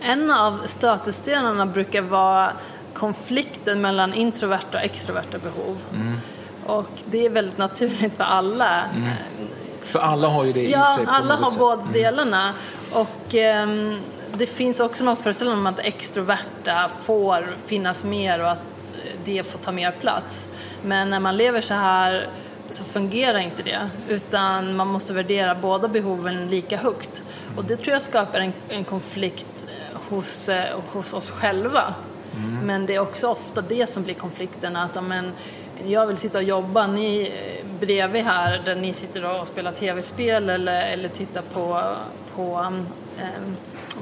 En 0.00 0.30
av 0.30 0.60
stötestenarna 0.64 1.66
brukar 1.66 2.02
vara 2.02 2.52
konflikten 2.94 3.80
mellan 3.80 4.14
introverta 4.14 4.78
och 4.78 4.84
extroverta 4.84 5.38
behov. 5.38 5.78
Mm. 5.94 6.18
Och 6.66 6.90
det 7.06 7.26
är 7.26 7.30
väldigt 7.30 7.58
naturligt 7.58 8.16
för 8.16 8.24
alla. 8.24 8.84
Mm. 8.84 9.10
För 9.80 9.98
alla 9.98 10.28
har 10.28 10.44
ju 10.44 10.52
det 10.52 10.62
ja, 10.62 10.92
i 10.92 10.96
sig. 10.96 11.04
Ja, 11.06 11.12
alla 11.12 11.34
har 11.34 11.50
sätt. 11.50 11.58
båda 11.58 11.82
mm. 11.82 11.92
delarna. 11.92 12.54
Och 12.92 13.34
um, 13.64 13.98
det 14.34 14.46
finns 14.46 14.80
också 14.80 15.04
någon 15.04 15.16
föreställning 15.16 15.58
om 15.58 15.66
att 15.66 15.78
extroverta 15.78 16.90
får 17.02 17.56
finnas 17.66 18.04
mer 18.04 18.42
och 18.42 18.50
att 18.50 18.58
det 19.24 19.46
får 19.46 19.58
ta 19.58 19.72
mer 19.72 19.90
plats. 19.90 20.48
Men 20.82 21.10
när 21.10 21.20
man 21.20 21.36
lever 21.36 21.60
så 21.60 21.74
här 21.74 22.28
så 22.70 22.84
fungerar 22.84 23.38
inte 23.38 23.62
det. 23.62 23.88
Utan 24.08 24.76
man 24.76 24.88
måste 24.88 25.12
värdera 25.12 25.54
båda 25.54 25.88
behoven 25.88 26.48
lika 26.48 26.76
högt. 26.76 27.22
Och 27.56 27.64
det 27.64 27.76
tror 27.76 27.92
jag 27.92 28.02
skapar 28.02 28.40
en, 28.40 28.52
en 28.68 28.84
konflikt 28.84 29.66
hos, 30.08 30.48
eh, 30.48 30.78
hos 30.92 31.12
oss 31.12 31.30
själva. 31.30 31.94
Mm. 32.36 32.66
Men 32.66 32.86
det 32.86 32.94
är 32.94 33.00
också 33.00 33.28
ofta 33.28 33.62
det 33.62 33.86
som 33.90 34.02
blir 34.02 34.14
konflikten, 34.14 34.76
att 34.76 34.96
amen, 34.96 35.32
jag 35.84 36.06
vill 36.06 36.16
sitta 36.16 36.38
och 36.38 36.44
jobba, 36.44 36.86
ni 36.86 37.22
eh, 37.22 37.66
bredvid 37.80 38.24
här 38.24 38.62
där 38.64 38.74
ni 38.74 38.92
sitter 38.94 39.40
och 39.40 39.46
spelar 39.46 39.72
tv-spel 39.72 40.50
eller, 40.50 40.92
eller 40.92 41.08
tittar 41.08 41.42
på, 41.42 41.82
på 42.34 42.58
um, 42.58 42.86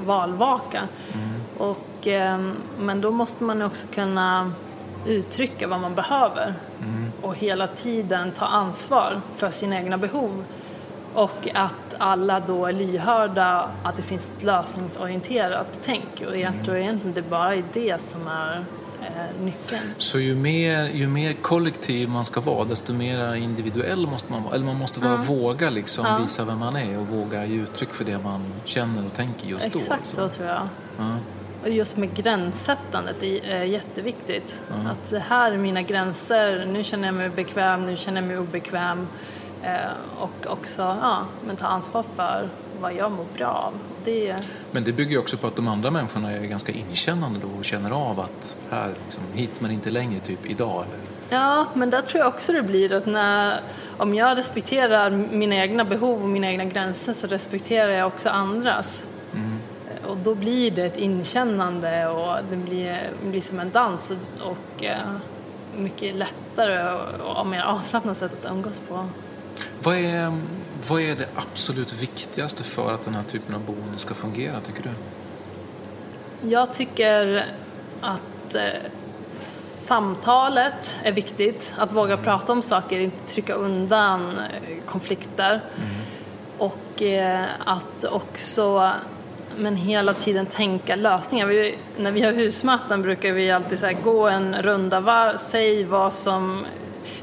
valvaka. 0.05 0.81
Mm. 1.13 1.41
Och, 1.57 2.07
um, 2.07 2.55
men 2.79 3.01
då 3.01 3.11
måste 3.11 3.43
man 3.43 3.61
också 3.61 3.87
kunna 3.87 4.53
uttrycka 5.05 5.67
vad 5.67 5.79
man 5.79 5.95
behöver 5.95 6.53
mm. 6.79 7.11
och 7.21 7.35
hela 7.35 7.67
tiden 7.67 8.31
ta 8.31 8.45
ansvar 8.45 9.21
för 9.35 9.49
sina 9.49 9.75
egna 9.75 9.97
behov. 9.97 10.43
Och 11.13 11.47
att 11.53 11.90
alla 12.01 12.39
då 12.39 12.65
är 12.65 12.73
lyhörda, 12.73 13.69
att 13.83 13.95
det 13.95 14.01
finns 14.01 14.31
ett 14.37 14.43
lösningsorienterat 14.43 15.79
tänk. 15.83 16.23
Och 16.27 16.37
jag 16.37 16.63
tror 16.63 16.77
egentligen 16.77 17.13
det 17.13 17.29
bara 17.29 17.55
är 17.55 17.63
det 17.73 18.01
som 18.01 18.27
är 18.27 18.65
eh, 19.01 19.43
nyckeln. 19.43 19.93
Så 19.97 20.19
ju 20.19 20.35
mer, 20.35 20.89
ju 20.89 21.07
mer 21.07 21.33
kollektiv 21.33 22.09
man 22.09 22.25
ska 22.25 22.41
vara, 22.41 22.65
desto 22.65 22.93
mer 22.93 23.35
individuell 23.35 24.07
måste 24.07 24.31
man 24.31 24.43
vara. 24.43 24.55
Eller 24.55 24.65
man 24.65 24.77
måste 24.77 24.99
bara 24.99 25.13
mm. 25.13 25.25
våga 25.25 25.69
liksom 25.69 26.05
ja. 26.05 26.17
visa 26.21 26.45
vem 26.45 26.59
man 26.59 26.75
är 26.75 26.99
och 26.99 27.07
våga 27.07 27.45
ge 27.45 27.61
uttryck 27.61 27.93
för 27.93 28.05
det 28.05 28.19
man 28.19 28.41
känner 28.65 29.05
och 29.05 29.13
tänker 29.13 29.47
just 29.47 29.65
Exakt 29.65 29.87
då. 29.87 29.93
Exakt 29.93 30.07
så 30.07 30.29
tror 30.29 30.47
jag. 30.47 30.67
Ja. 30.97 31.17
Och 31.63 31.69
just 31.69 31.97
med 31.97 32.13
gränssättandet 32.15 33.23
är 33.23 33.63
jätteviktigt. 33.63 34.61
Mm. 34.73 34.87
Att 34.87 35.09
det 35.09 35.19
här 35.19 35.51
är 35.51 35.57
mina 35.57 35.81
gränser, 35.81 36.65
nu 36.65 36.83
känner 36.83 37.07
jag 37.07 37.15
mig 37.15 37.29
bekväm, 37.29 37.85
nu 37.85 37.97
känner 37.97 38.21
jag 38.21 38.27
mig 38.27 38.39
obekväm. 38.39 39.07
Eh, 39.63 40.19
och 40.19 40.47
också 40.47 40.81
ja, 40.81 41.25
men 41.47 41.55
ta 41.55 41.67
ansvar 41.67 42.03
för 42.03 42.49
vad 42.81 42.93
jag 42.95 43.11
mår 43.11 43.25
bra 43.37 43.47
av. 43.47 43.73
Det... 44.03 44.35
Men 44.71 44.83
det 44.83 44.91
bygger 44.91 45.11
ju 45.11 45.17
också 45.17 45.37
på 45.37 45.47
att 45.47 45.55
de 45.55 45.67
andra 45.67 45.91
människorna 45.91 46.31
är 46.31 46.45
ganska 46.45 46.71
inkännande 46.71 47.39
då 47.39 47.47
och 47.59 47.65
känner 47.65 47.91
av 47.91 48.19
att 48.19 48.57
här, 48.69 48.93
liksom, 49.05 49.23
hit 49.33 49.61
men 49.61 49.71
inte 49.71 49.89
längre, 49.89 50.19
typ 50.19 50.45
idag. 50.45 50.83
Eller? 50.87 51.11
Ja, 51.29 51.65
men 51.73 51.89
där 51.89 52.01
tror 52.01 52.19
jag 52.19 52.27
också 52.27 52.53
det 52.53 52.63
blir 52.63 52.93
att 52.93 53.05
när, 53.05 53.59
om 53.97 54.15
jag 54.15 54.37
respekterar 54.37 55.09
mina 55.09 55.55
egna 55.55 55.83
behov 55.83 56.23
och 56.23 56.29
mina 56.29 56.47
egna 56.47 56.65
gränser 56.65 57.13
så 57.13 57.27
respekterar 57.27 57.91
jag 57.91 58.07
också 58.07 58.29
andras. 58.29 59.07
Mm. 59.33 59.59
Och 60.07 60.17
då 60.17 60.35
blir 60.35 60.71
det 60.71 60.85
ett 60.85 60.97
inkännande 60.97 62.07
och 62.07 62.37
det 62.49 62.55
blir, 62.55 63.09
blir 63.25 63.41
som 63.41 63.59
en 63.59 63.71
dans 63.71 64.11
och, 64.11 64.47
och 64.51 64.83
eh, 64.83 64.97
mycket 65.75 66.15
lättare 66.15 66.93
och, 66.93 67.39
och 67.39 67.47
mer 67.47 67.61
avslappnat 67.61 68.17
sätt 68.17 68.45
att 68.45 68.51
umgås 68.51 68.81
på. 68.87 69.05
Vad 69.83 69.97
är, 69.97 70.41
vad 70.87 71.01
är 71.01 71.15
det 71.15 71.27
absolut 71.35 71.93
viktigaste 71.93 72.63
för 72.63 72.93
att 72.93 73.03
den 73.03 73.13
här 73.13 73.23
typen 73.23 73.55
av 73.55 73.61
boende 73.61 73.97
ska 73.97 74.13
fungera, 74.13 74.61
tycker 74.61 74.83
du? 74.83 74.89
Jag 76.49 76.73
tycker 76.73 77.45
att 78.01 78.55
eh, 78.55 78.61
samtalet 79.39 80.97
är 81.03 81.11
viktigt. 81.11 81.73
Att 81.77 81.91
våga 81.91 82.17
prata 82.17 82.51
om 82.51 82.61
saker, 82.61 82.99
inte 82.99 83.33
trycka 83.33 83.53
undan 83.53 84.29
eh, 84.29 84.85
konflikter. 84.85 85.51
Mm. 85.51 85.89
Och 86.57 87.01
eh, 87.01 87.45
att 87.65 88.03
också 88.03 88.91
men 89.57 89.75
hela 89.75 90.13
tiden 90.13 90.45
tänka 90.45 90.95
lösningar. 90.95 91.45
Vi, 91.45 91.77
när 91.97 92.11
vi 92.11 92.21
har 92.21 92.31
husmöten 92.31 93.01
brukar 93.01 93.31
vi 93.31 93.51
alltid 93.51 93.79
så 93.79 93.91
gå 94.03 94.27
en 94.27 94.61
runda 94.61 94.99
var, 94.99 95.37
säg 95.37 95.83
vad 95.83 96.13
som 96.13 96.65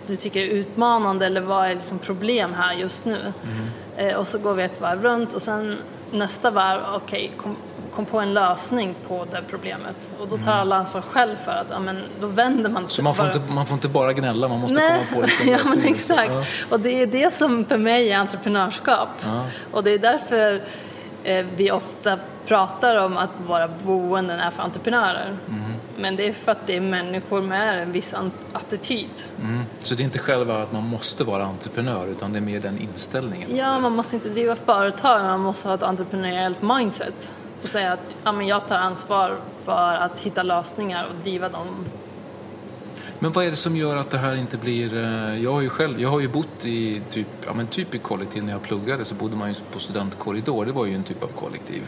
du 0.06 0.16
tycker 0.16 0.40
är 0.40 0.44
utmanande 0.44 1.26
eller 1.26 1.40
vad 1.40 1.66
är 1.66 1.74
liksom 1.74 1.98
problem 1.98 2.54
här 2.54 2.74
just 2.74 3.04
nu. 3.04 3.32
Mm. 3.42 3.68
Eh, 3.96 4.16
och 4.16 4.28
så 4.28 4.38
går 4.38 4.54
vi 4.54 4.62
ett 4.62 4.80
varv 4.80 5.02
runt 5.02 5.32
och 5.32 5.42
sen 5.42 5.76
nästa 6.10 6.50
varv, 6.50 6.80
okej, 6.94 7.24
okay, 7.24 7.30
kom, 7.36 7.56
kom, 7.94 8.04
på 8.04 8.20
en 8.20 8.34
lösning 8.34 8.94
på 9.08 9.26
det 9.30 9.42
problemet. 9.50 10.10
Och 10.20 10.28
då 10.28 10.36
tar 10.36 10.52
mm. 10.52 10.60
alla 10.60 10.76
ansvar 10.76 11.00
själv 11.00 11.36
för 11.36 11.52
att, 11.52 11.66
ja 11.70 11.78
men 11.78 12.02
då 12.20 12.26
vänder 12.26 12.70
man 12.70 12.88
Så 12.88 13.02
man 13.02 13.14
får, 13.14 13.24
bara... 13.24 13.34
inte, 13.34 13.52
man 13.52 13.66
får 13.66 13.74
inte 13.74 13.88
bara 13.88 14.12
gnälla, 14.12 14.48
man 14.48 14.60
måste 14.60 14.74
Nej. 14.74 15.06
komma 15.08 15.20
på 15.20 15.26
liksom 15.26 15.48
Ja 15.52 15.58
men 15.64 15.84
exakt. 15.84 16.32
Ja. 16.32 16.44
Och 16.70 16.80
det 16.80 17.02
är 17.02 17.06
det 17.06 17.34
som 17.34 17.64
för 17.64 17.78
mig 17.78 18.12
är 18.12 18.18
entreprenörskap. 18.18 19.08
Ja. 19.24 19.44
Och 19.72 19.84
det 19.84 19.90
är 19.90 19.98
därför 19.98 20.62
eh, 21.24 21.46
vi 21.56 21.70
ofta 21.70 22.18
pratar 22.46 22.96
om 22.96 23.16
att 23.16 23.30
våra 23.46 23.68
boenden 23.68 24.40
är 24.40 24.50
för 24.50 24.62
entreprenörer. 24.62 25.36
Mm. 25.48 25.67
Men 25.98 26.16
det 26.16 26.28
är 26.28 26.32
för 26.32 26.52
att 26.52 26.66
det 26.66 26.76
är 26.76 26.80
människor 26.80 27.40
med 27.40 27.82
en 27.82 27.92
viss 27.92 28.14
attityd. 28.52 29.10
Mm. 29.42 29.62
Så 29.78 29.94
det 29.94 30.02
är 30.02 30.04
inte 30.04 30.18
själva 30.18 30.62
att 30.62 30.72
man 30.72 30.84
måste 30.84 31.24
vara 31.24 31.44
entreprenör 31.44 32.06
utan 32.06 32.32
det 32.32 32.38
är 32.38 32.40
mer 32.40 32.60
den 32.60 32.78
inställningen? 32.78 33.56
Ja, 33.56 33.80
man 33.80 33.92
måste 33.92 34.16
inte 34.16 34.28
driva 34.28 34.56
företag, 34.56 35.22
man 35.22 35.40
måste 35.40 35.68
ha 35.68 35.74
ett 35.74 35.82
entreprenöriellt 35.82 36.62
mindset 36.62 37.32
och 37.62 37.68
säga 37.68 37.92
att 37.92 38.10
ja, 38.24 38.32
men 38.32 38.46
jag 38.46 38.68
tar 38.68 38.76
ansvar 38.76 39.38
för 39.64 39.94
att 39.94 40.20
hitta 40.20 40.42
lösningar 40.42 41.04
och 41.04 41.22
driva 41.22 41.48
dem. 41.48 41.84
Men 43.18 43.32
vad 43.32 43.44
är 43.44 43.50
det 43.50 43.56
som 43.56 43.76
gör 43.76 43.96
att 43.96 44.10
det 44.10 44.18
här 44.18 44.36
inte 44.36 44.56
blir... 44.56 44.94
Eh, 44.94 45.42
jag 45.42 45.52
har 45.52 45.60
ju 45.60 45.68
själv 45.68 46.00
jag 46.00 46.08
har 46.08 46.20
ju 46.20 46.28
bott 46.28 46.64
i 46.64 47.02
typ, 47.10 47.26
ja, 47.46 47.54
men 47.54 47.66
typ 47.66 47.94
i 47.94 47.98
kollektiv 47.98 48.44
när 48.44 48.52
jag 48.52 48.62
pluggade 48.62 49.04
så 49.04 49.14
bodde 49.14 49.36
man 49.36 49.48
ju 49.48 49.54
på 49.72 49.78
studentkorridor, 49.78 50.64
det 50.64 50.72
var 50.72 50.86
ju 50.86 50.94
en 50.94 51.04
typ 51.04 51.22
av 51.22 51.28
kollektiv. 51.28 51.82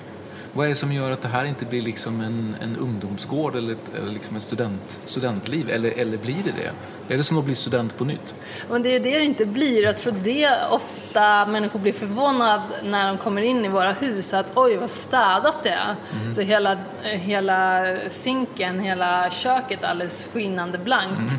Vad 0.53 0.65
är 0.65 0.69
det 0.69 0.75
som 0.75 0.93
gör 0.93 1.11
att 1.11 1.23
det 1.23 1.29
här 1.29 1.45
inte 1.45 1.65
blir 1.65 1.83
liksom 1.83 2.21
en, 2.21 2.57
en 2.63 2.77
ungdomsgård 2.77 3.57
eller, 3.57 3.73
ett, 3.73 3.95
eller 3.95 4.13
liksom 4.13 4.37
ett 4.37 4.43
student, 4.43 5.01
studentliv? 5.07 5.71
Eller, 5.71 5.91
eller 5.91 6.19
blir 6.19 6.43
det 6.45 6.53
det? 6.63 6.73
Är 7.15 7.17
det 7.17 7.25
som 7.25 7.39
att 7.39 7.45
bli 7.45 7.55
student 7.55 7.99
på 7.99 8.05
nytt? 8.05 8.35
Men 8.71 8.83
det 8.83 8.97
är 8.97 9.01
det 9.01 9.19
det 9.19 9.25
inte 9.25 9.47
blir. 9.47 9.83
Jag 9.83 9.99
tror 9.99 10.13
det 10.13 10.51
ofta 10.71 11.47
människor 11.47 11.79
blir 11.79 11.93
förvånade 11.93 12.63
när 12.85 13.09
de 13.09 13.19
kommer 13.19 13.43
in 13.43 13.65
i 13.65 13.69
våra 13.69 13.93
hus 13.93 14.35
att 14.35 14.47
oj 14.55 14.77
vad 14.77 14.91
städat 14.91 15.63
det 15.63 15.71
är. 15.71 15.95
Mm. 16.13 16.35
Så 16.35 16.41
hela, 16.41 16.79
hela 17.03 17.97
sinken, 18.09 18.81
hela 18.81 19.31
köket 19.31 19.83
är 19.83 19.89
alldeles 19.89 20.29
skinnande 20.33 20.79
blankt. 20.79 21.19
Mm. 21.19 21.31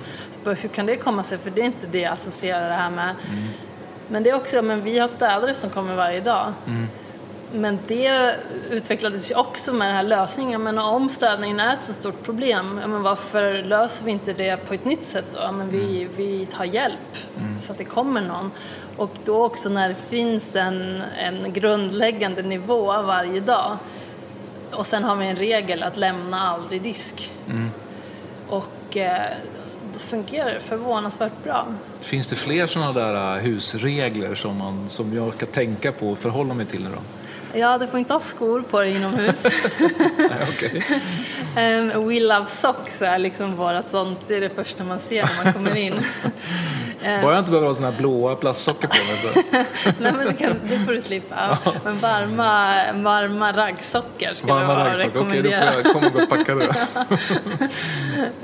Så 0.43 0.53
hur 0.53 0.69
kan 0.69 0.85
det 0.85 0.95
komma 0.95 1.23
sig? 1.23 1.37
För 1.37 1.49
det 1.49 1.61
är 1.61 1.65
inte 1.65 1.87
det 1.87 1.99
jag 1.99 2.13
associerar 2.13 2.69
det 2.69 2.75
här 2.75 2.89
med. 2.89 3.15
Mm. 3.29 3.43
Men 4.07 4.23
det 4.23 4.29
är 4.29 4.35
också, 4.35 4.61
men 4.61 4.83
vi 4.83 4.99
har 4.99 5.07
städare 5.07 5.53
som 5.53 5.69
kommer 5.69 5.95
varje 5.95 6.21
dag. 6.21 6.53
Mm. 6.67 6.87
Men 7.53 7.79
det 7.87 8.35
utvecklades 8.69 9.31
ju 9.31 9.35
också 9.35 9.73
med 9.73 9.87
den 9.87 9.95
här 9.95 10.03
lösningen. 10.03 10.63
Men 10.63 10.79
om 10.79 11.09
städningen 11.09 11.59
är 11.59 11.73
ett 11.73 11.83
så 11.83 11.93
stort 11.93 12.23
problem, 12.23 12.75
men 12.75 13.01
varför 13.01 13.63
löser 13.63 14.05
vi 14.05 14.11
inte 14.11 14.33
det 14.33 14.57
på 14.67 14.73
ett 14.73 14.85
nytt 14.85 15.03
sätt 15.03 15.25
då? 15.33 15.51
Men 15.51 15.69
vi, 15.69 16.01
mm. 16.01 16.13
vi 16.17 16.45
tar 16.45 16.65
hjälp 16.65 17.17
mm. 17.39 17.59
så 17.59 17.71
att 17.71 17.77
det 17.77 17.85
kommer 17.85 18.21
någon. 18.21 18.51
Och 18.97 19.11
då 19.25 19.45
också 19.45 19.69
när 19.69 19.89
det 19.89 19.95
finns 20.09 20.55
en, 20.55 21.01
en 21.19 21.53
grundläggande 21.53 22.41
nivå 22.41 22.85
varje 22.85 23.39
dag. 23.39 23.77
Och 24.71 24.87
sen 24.87 25.03
har 25.03 25.15
vi 25.15 25.25
en 25.25 25.35
regel 25.35 25.83
att 25.83 25.97
lämna 25.97 26.41
aldrig 26.41 26.81
disk. 26.81 27.31
Mm. 27.47 27.71
Och 28.49 28.97
eh, 28.97 29.21
då 29.93 29.99
fungerar 29.99 30.53
det 30.53 30.59
förvånansvärt 30.59 31.43
bra. 31.43 31.65
Finns 32.01 32.27
det 32.27 32.35
fler 32.35 32.67
sådana 32.67 32.91
där 32.91 33.37
äh, 33.37 33.43
husregler 33.43 34.35
som, 34.35 34.57
man, 34.57 34.89
som 34.89 35.15
jag 35.15 35.33
ska 35.33 35.45
tänka 35.45 35.91
på 35.91 36.09
och 36.09 36.17
förhålla 36.17 36.53
mig 36.53 36.65
till 36.65 36.83
nu 36.83 36.89
då? 36.89 37.01
Ja, 37.53 37.77
du 37.77 37.87
får 37.87 37.99
inte 37.99 38.13
ha 38.13 38.19
skor 38.19 38.61
på 38.61 38.79
dig 38.79 38.95
inomhus. 38.95 39.45
okay. 40.49 40.81
um, 41.79 42.07
We 42.07 42.19
Love 42.19 42.45
Socks 42.45 43.01
är 43.01 43.17
liksom 43.17 43.51
vårt 43.51 43.89
sånt, 43.89 44.19
det 44.27 44.35
är 44.35 44.41
det 44.41 44.49
första 44.49 44.83
man 44.83 44.99
ser 44.99 45.23
när 45.23 45.43
man 45.43 45.53
kommer 45.53 45.75
in. 45.77 45.93
Bara 47.03 47.31
jag 47.31 47.39
inte 47.39 47.51
behöver 47.51 47.67
ha 47.67 47.73
såna 47.73 47.91
här 47.91 47.97
blåa 47.97 48.35
plastsockor 48.35 48.87
på 48.87 48.95
mig. 48.95 49.65
Nej, 49.99 50.13
men 50.17 50.27
det, 50.27 50.33
kan, 50.33 50.49
det 50.69 50.79
får 50.79 50.93
du 50.93 51.01
slippa. 51.01 51.57
Ja. 51.65 51.73
Men 51.83 51.97
varma, 51.97 52.83
varma 52.93 53.51
raggsockor 53.51 54.33
skulle 54.33 54.53
varma 54.53 54.73
jag 54.73 54.87
raggsockor. 54.87 55.11
rekommendera. 55.13 55.69
Okej, 55.69 55.83
då 55.83 55.93
får 55.93 56.03
jag 56.03 56.11
komma 56.11 56.23
och 56.23 56.29
packa 56.29 56.55
det. 56.55 56.67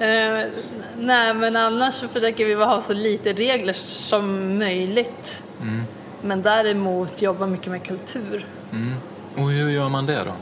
uh, 0.06 0.52
nej, 0.98 1.34
men 1.34 1.56
annars 1.56 1.96
så 1.96 2.08
försöker 2.08 2.46
vi 2.46 2.54
ha 2.54 2.82
så 2.82 2.94
lite 2.94 3.34
regler 3.34 3.74
som 3.74 4.58
möjligt. 4.60 5.44
Mm. 5.62 5.84
Men 6.22 6.42
däremot 6.42 7.22
jobba 7.22 7.46
mycket 7.46 7.68
med 7.68 7.84
kultur. 7.84 8.46
Mm. 8.72 8.94
Och 9.36 9.50
hur 9.50 9.70
gör 9.70 9.90
man 9.90 10.06
det 10.06 10.24
då? 10.24 10.34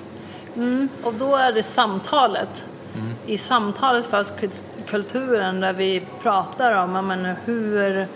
Mm, 0.61 0.89
och 1.03 1.13
då 1.13 1.35
är 1.35 1.51
det 1.51 1.63
samtalet. 1.63 2.67
Mm. 2.95 3.13
I 3.25 3.37
samtalet 3.37 4.05
förs 4.05 4.27
kulturen 4.87 5.59
där 5.59 5.73
vi 5.73 6.03
pratar 6.21 6.83
om 6.83 7.07
men 7.07 7.25
hur, 7.45 8.07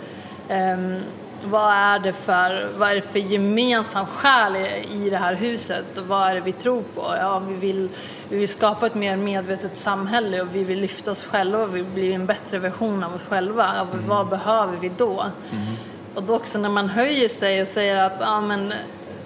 um, 0.48 1.00
vad, 1.44 1.72
är 1.72 1.98
det 1.98 2.12
för, 2.12 2.68
vad 2.78 2.90
är 2.90 2.94
det 2.94 3.00
för 3.00 3.18
gemensam 3.18 4.06
själ 4.06 4.56
i 4.90 5.10
det 5.10 5.16
här 5.16 5.34
huset 5.34 5.98
och 5.98 6.06
vad 6.06 6.30
är 6.30 6.34
det 6.34 6.40
vi 6.40 6.52
tror 6.52 6.82
på? 6.94 7.14
Ja, 7.18 7.38
vi, 7.38 7.54
vill, 7.54 7.88
vi 8.28 8.38
vill 8.38 8.48
skapa 8.48 8.86
ett 8.86 8.94
mer 8.94 9.16
medvetet 9.16 9.76
samhälle 9.76 10.40
och 10.40 10.54
vi 10.54 10.64
vill 10.64 10.80
lyfta 10.80 11.10
oss 11.10 11.24
själva 11.24 11.58
och 11.58 11.76
vi 11.76 11.80
vill 11.80 11.92
bli 11.92 12.12
en 12.12 12.26
bättre 12.26 12.58
version 12.58 13.04
av 13.04 13.14
oss 13.14 13.24
själva. 13.24 13.72
Ja, 13.76 13.86
mm. 13.92 14.08
Vad 14.08 14.28
behöver 14.28 14.76
vi 14.76 14.88
då? 14.96 15.20
Mm. 15.20 15.66
Och 16.14 16.22
då 16.22 16.34
också 16.34 16.58
när 16.58 16.68
man 16.68 16.88
höjer 16.88 17.28
sig 17.28 17.62
och 17.62 17.68
säger 17.68 17.96
att 17.96 18.16
ja, 18.20 18.40
men 18.40 18.72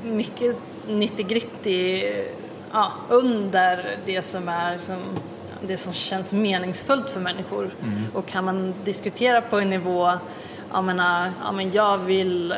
mycket 0.02 0.56
90-gritty 0.88 2.02
ja, 2.72 2.92
under 3.08 3.96
det 4.06 4.22
som 4.22 4.48
är 4.48 4.76
liksom, 4.76 4.98
det 5.60 5.76
som 5.76 5.92
känns 5.92 6.32
meningsfullt 6.32 7.10
för 7.10 7.20
människor. 7.20 7.70
Mm. 7.82 8.02
Och 8.14 8.26
kan 8.26 8.44
man 8.44 8.74
diskutera 8.84 9.40
på 9.40 9.60
en 9.60 9.70
nivå, 9.70 10.12
jag 10.72 10.84
menar, 10.84 11.32
ja, 11.44 11.52
men 11.52 11.72
jag 11.72 11.98
vill 11.98 12.54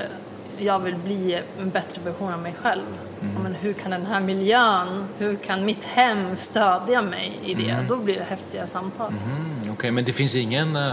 jag 0.58 0.78
vill 0.78 0.96
bli 0.96 1.40
en 1.60 1.70
bättre 1.70 2.02
version 2.02 2.32
av 2.32 2.40
mig 2.42 2.54
själv. 2.62 2.82
Ja, 3.20 3.42
men 3.42 3.54
hur 3.54 3.72
kan 3.72 3.90
den 3.90 4.06
här 4.06 4.20
miljön, 4.20 5.04
hur 5.18 5.36
kan 5.36 5.64
mitt 5.64 5.84
hem 5.84 6.36
stödja 6.36 7.02
mig 7.02 7.40
i 7.44 7.54
det? 7.54 7.76
Då 7.88 7.96
blir 7.96 8.14
det 8.14 8.24
häftiga 8.24 8.66
samtal. 8.66 9.12
Mm, 9.24 9.72
Okej, 9.72 9.90
men 9.90 10.04
det 10.04 10.12
finns 10.12 10.34
ingen, 10.34 10.76
eh, 10.76 10.92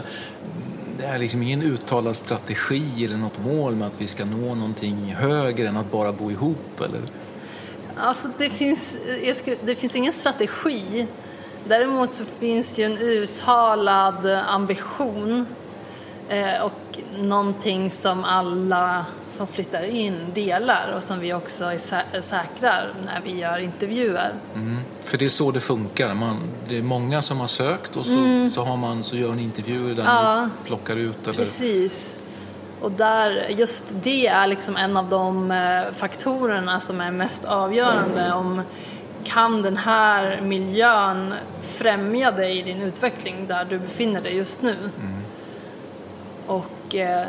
det 0.97 1.05
är 1.05 1.19
liksom 1.19 1.41
ingen 1.41 1.61
uttalad 1.61 2.15
strategi 2.15 3.05
eller 3.05 3.17
något 3.17 3.39
mål 3.39 3.75
med 3.75 3.87
att 3.87 4.01
vi 4.01 4.07
ska 4.07 4.25
nå 4.25 4.55
någonting 4.55 5.15
högre 5.15 5.67
än 5.67 5.77
att 5.77 5.91
bara 5.91 6.11
bo 6.11 6.31
ihop? 6.31 6.81
Eller? 6.81 7.01
Alltså 7.95 8.27
det 8.37 8.49
finns, 8.49 8.97
jag 9.23 9.37
skulle, 9.37 9.57
det 9.63 9.75
finns 9.75 9.95
ingen 9.95 10.13
strategi. 10.13 11.07
Däremot 11.67 12.13
så 12.13 12.25
finns 12.25 12.79
ju 12.79 12.83
en 12.83 12.97
uttalad 12.97 14.25
ambition 14.47 15.45
och 16.63 16.99
någonting 17.19 17.89
som 17.89 18.23
alla 18.23 19.05
som 19.29 19.47
flyttar 19.47 19.83
in 19.83 20.19
delar 20.33 20.93
och 20.95 21.03
som 21.03 21.19
vi 21.19 21.33
också 21.33 21.65
är 21.65 21.77
sä- 21.77 22.21
säkrar 22.21 22.93
när 23.05 23.21
vi 23.21 23.39
gör 23.39 23.57
intervjuer. 23.57 24.33
Mm. 24.55 24.79
För 25.03 25.17
det 25.17 25.25
är 25.25 25.29
så 25.29 25.51
det 25.51 25.59
funkar. 25.59 26.13
Man, 26.13 26.37
det 26.69 26.77
är 26.77 26.81
många 26.81 27.21
som 27.21 27.39
har 27.39 27.47
sökt 27.47 27.95
och 27.97 28.05
så, 28.05 28.49
så, 28.53 28.63
har 28.63 28.77
man, 28.77 29.03
så 29.03 29.15
gör 29.15 29.31
ni 29.33 29.43
intervjuer 29.43 29.95
där 29.95 30.03
Ja. 30.03 30.41
ni 30.45 30.67
plockar 30.67 30.95
ut. 30.95 31.23
Eller? 31.27 31.33
Precis. 31.37 32.17
Och 32.81 32.91
där, 32.91 33.45
just 33.49 33.85
det 34.03 34.27
är 34.27 34.47
liksom 34.47 34.75
en 34.77 34.97
av 34.97 35.09
de 35.09 35.51
eh, 35.51 35.93
faktorerna 35.93 36.79
som 36.79 37.01
är 37.01 37.11
mest 37.11 37.45
avgörande 37.45 38.33
om 38.33 38.61
kan 39.23 39.61
den 39.61 39.77
här 39.77 40.41
miljön 40.41 41.33
främja 41.61 42.31
dig 42.31 42.59
i 42.59 42.61
din 42.61 42.81
utveckling 42.81 43.47
där 43.47 43.65
du 43.65 43.79
befinner 43.79 44.21
dig 44.21 44.35
just 44.35 44.61
nu? 44.61 44.75
Och, 46.47 46.95
eh, 46.95 47.27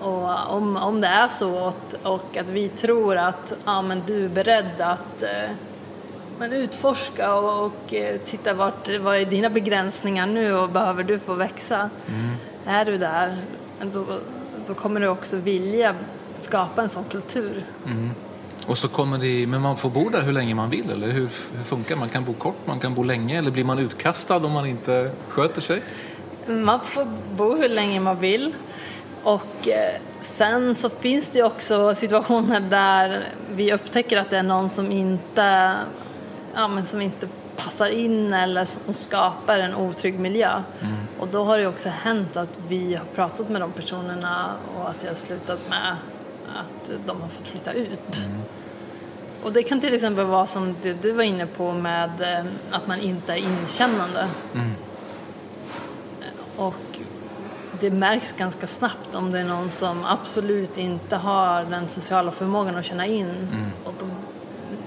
och 0.00 0.54
om, 0.54 0.76
om 0.76 1.00
det 1.00 1.08
är 1.08 1.28
så 1.28 1.68
att, 1.68 1.94
och 2.02 2.36
att 2.36 2.48
vi 2.48 2.68
tror 2.68 3.16
att 3.16 3.54
ja, 3.64 3.82
men 3.82 4.02
du 4.06 4.24
är 4.24 4.28
beredd 4.28 4.80
att 4.80 5.22
eh, 5.22 5.50
men 6.38 6.52
utforska 6.52 7.34
och, 7.34 7.66
och 7.66 7.94
eh, 7.94 8.16
titta 8.24 8.54
vart, 8.54 8.88
vad 9.00 9.16
är 9.16 9.24
dina 9.24 9.50
begränsningar 9.50 10.26
nu 10.26 10.54
och 10.54 10.68
behöver 10.68 11.02
du 11.02 11.18
få 11.18 11.34
växa? 11.34 11.90
Är 12.66 12.84
du 12.84 12.98
där, 12.98 13.38
då, 13.92 14.04
då 14.66 14.74
kommer 14.74 15.00
du 15.00 15.08
också 15.08 15.36
vilja 15.36 15.94
skapa 16.40 16.82
en 16.82 16.88
sån 16.88 17.04
kultur. 17.04 17.64
Och 18.66 18.78
så 18.78 18.88
kommer 18.88 19.18
det, 19.18 19.46
men 19.46 19.60
man 19.60 19.76
får 19.76 19.90
bo 19.90 20.08
där 20.08 20.22
hur 20.22 20.32
länge 20.32 20.54
man 20.54 20.70
vill, 20.70 20.90
eller 20.90 21.06
hur, 21.06 21.30
hur 21.56 21.64
funkar 21.64 21.96
Man 21.96 22.08
kan 22.08 22.24
bo 22.24 22.32
kort, 22.32 22.56
man 22.64 22.80
kan 22.80 22.94
bo 22.94 23.02
länge, 23.02 23.38
eller 23.38 23.50
blir 23.50 23.64
man 23.64 23.78
utkastad 23.78 24.36
om 24.36 24.52
man 24.52 24.66
inte 24.66 25.10
sköter 25.28 25.60
sig? 25.60 25.82
Man 26.46 26.80
får 26.80 27.06
bo 27.36 27.56
hur 27.56 27.68
länge 27.68 28.00
man 28.00 28.18
vill. 28.18 28.54
Och 29.22 29.68
eh, 29.68 30.00
sen 30.20 30.74
så 30.74 30.90
finns 30.90 31.30
det 31.30 31.38
ju 31.38 31.44
också 31.44 31.94
situationer 31.94 32.60
där 32.60 33.22
vi 33.52 33.72
upptäcker 33.72 34.18
att 34.18 34.30
det 34.30 34.38
är 34.38 34.42
någon 34.42 34.70
som 34.70 34.92
inte, 34.92 35.74
ja, 36.54 36.68
men 36.68 36.86
som 36.86 37.00
inte 37.00 37.28
passar 37.56 37.86
in 37.86 38.32
eller 38.32 38.64
som 38.64 38.94
skapar 38.94 39.58
en 39.58 39.74
otrygg 39.74 40.18
miljö. 40.18 40.62
Och 41.18 41.28
då 41.28 41.44
har 41.44 41.58
det 41.58 41.66
också 41.66 41.88
hänt 41.88 42.36
att 42.36 42.58
vi 42.68 42.94
har 42.94 43.04
pratat 43.04 43.48
med 43.48 43.60
de 43.60 43.72
personerna 43.72 44.54
och 44.76 44.90
att 44.90 45.00
det 45.00 45.08
har 45.08 45.14
slutat 45.14 45.68
med 45.68 45.96
att 46.54 46.90
de 47.06 47.20
har 47.20 47.28
fått 47.28 47.48
flytta 47.48 47.72
ut. 47.72 48.22
Och 49.42 49.52
det 49.52 49.62
kan 49.62 49.80
till 49.80 49.94
exempel 49.94 50.24
vara 50.26 50.46
som 50.46 50.76
det 50.82 50.92
du 50.92 51.12
var 51.12 51.22
inne 51.22 51.46
på 51.46 51.72
med 51.72 52.20
eh, 52.20 52.44
att 52.70 52.86
man 52.86 53.00
inte 53.00 53.32
är 53.32 53.36
inkännande. 53.36 54.28
Och 56.56 56.98
det 57.80 57.90
märks 57.90 58.32
ganska 58.32 58.66
snabbt 58.66 59.14
om 59.14 59.32
det 59.32 59.38
är 59.40 59.44
någon 59.44 59.70
som 59.70 60.04
absolut 60.04 60.78
inte 60.78 61.16
har 61.16 61.64
den 61.64 61.88
sociala 61.88 62.30
förmågan 62.30 62.76
att 62.76 62.84
känna 62.84 63.06
in. 63.06 63.32
Och 63.84 63.94
då 63.98 64.06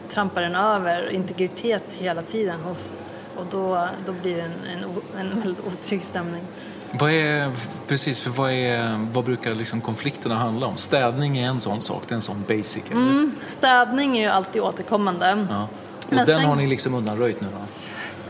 trampar 0.10 0.42
den 0.42 0.56
över 0.56 1.10
integritet 1.10 1.84
hela 2.00 2.22
tiden 2.22 2.60
hos, 2.60 2.94
och 3.38 3.46
då, 3.52 3.88
då 4.06 4.12
blir 4.12 4.36
det 4.36 4.42
en, 4.42 4.52
en, 5.18 5.30
en 5.32 5.42
väldigt 5.42 5.66
otrygg 5.68 6.04
stämning. 6.04 6.42
Vad 6.92 7.12
är, 7.12 7.52
precis, 7.88 8.22
för 8.22 8.30
vad, 8.30 8.52
är, 8.52 9.08
vad 9.12 9.24
brukar 9.26 9.56
liksom 9.56 9.82
konflikterna 9.82 10.36
handla 10.36 10.68
om? 10.68 10.78
Städning 10.78 11.38
är 11.38 11.48
en 11.48 11.60
sån 11.60 11.82
sak, 11.82 12.04
det 12.08 12.14
är 12.14 12.16
en 12.16 12.22
sån 12.22 12.44
basic. 12.48 12.84
Mm, 12.92 13.32
städning 13.46 14.18
är 14.18 14.22
ju 14.22 14.28
alltid 14.28 14.62
återkommande. 14.62 15.46
Ja. 15.50 15.64
Och 15.64 16.14
Men 16.14 16.26
den 16.26 16.40
sen- 16.40 16.46
har 16.50 16.56
ni 16.56 16.68
liksom 16.68 16.94
undanröjt 16.94 17.42
nu 17.42 17.48
då? 17.52 17.67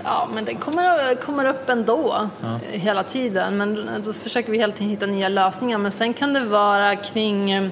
Ja, 0.08 0.28
men 0.34 0.46
den 0.46 0.56
kommer, 0.56 1.16
kommer 1.16 1.50
upp 1.50 1.70
ändå 1.70 2.30
eh, 2.44 2.80
hela 2.80 3.04
tiden. 3.04 3.58
Men 3.58 3.90
då 4.06 4.14
försöker 4.14 4.52
vi 4.52 4.58
hela 4.58 4.74
tiden 4.74 4.90
hitta 4.90 5.06
nya 5.06 5.30
lösningar. 5.30 5.78
Men 5.78 5.92
sen 5.92 6.14
kan 6.14 6.34
det 6.34 6.46
vara 6.46 6.96
kring 6.96 7.72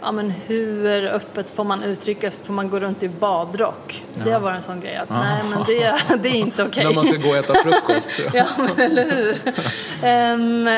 ja, 0.00 0.12
men 0.12 0.30
hur 0.30 1.06
öppet 1.06 1.50
får 1.50 1.64
man 1.64 1.82
uttrycka 1.82 2.30
sig? 2.30 2.42
Får 2.42 2.52
man 2.52 2.70
gå 2.70 2.78
runt 2.78 3.02
i 3.02 3.08
badrock? 3.08 4.04
Det 4.24 4.30
har 4.30 4.40
varit 4.40 4.56
en 4.56 4.62
sån 4.62 4.80
grej 4.80 4.96
att 4.96 5.10
nej, 5.10 5.42
men 5.50 5.64
det, 5.66 5.96
det 6.22 6.28
är 6.28 6.34
inte 6.34 6.64
okej. 6.64 6.84
När 6.84 6.94
man 6.94 7.04
ska 7.04 7.16
gå 7.16 7.28
och 7.28 7.36
äta 7.36 7.54
frukost. 7.54 8.10
ja, 8.34 8.46
men 8.58 8.80
eller 8.80 9.10
hur? 9.10 9.38
Ehm, 10.02 10.68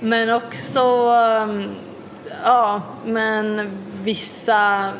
men 0.00 0.30
också, 0.30 0.80
ja, 2.44 2.82
men 3.04 3.70
vissa 4.02 4.90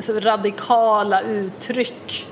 så 0.00 0.20
radikala 0.20 1.20
uttryck. 1.20 2.26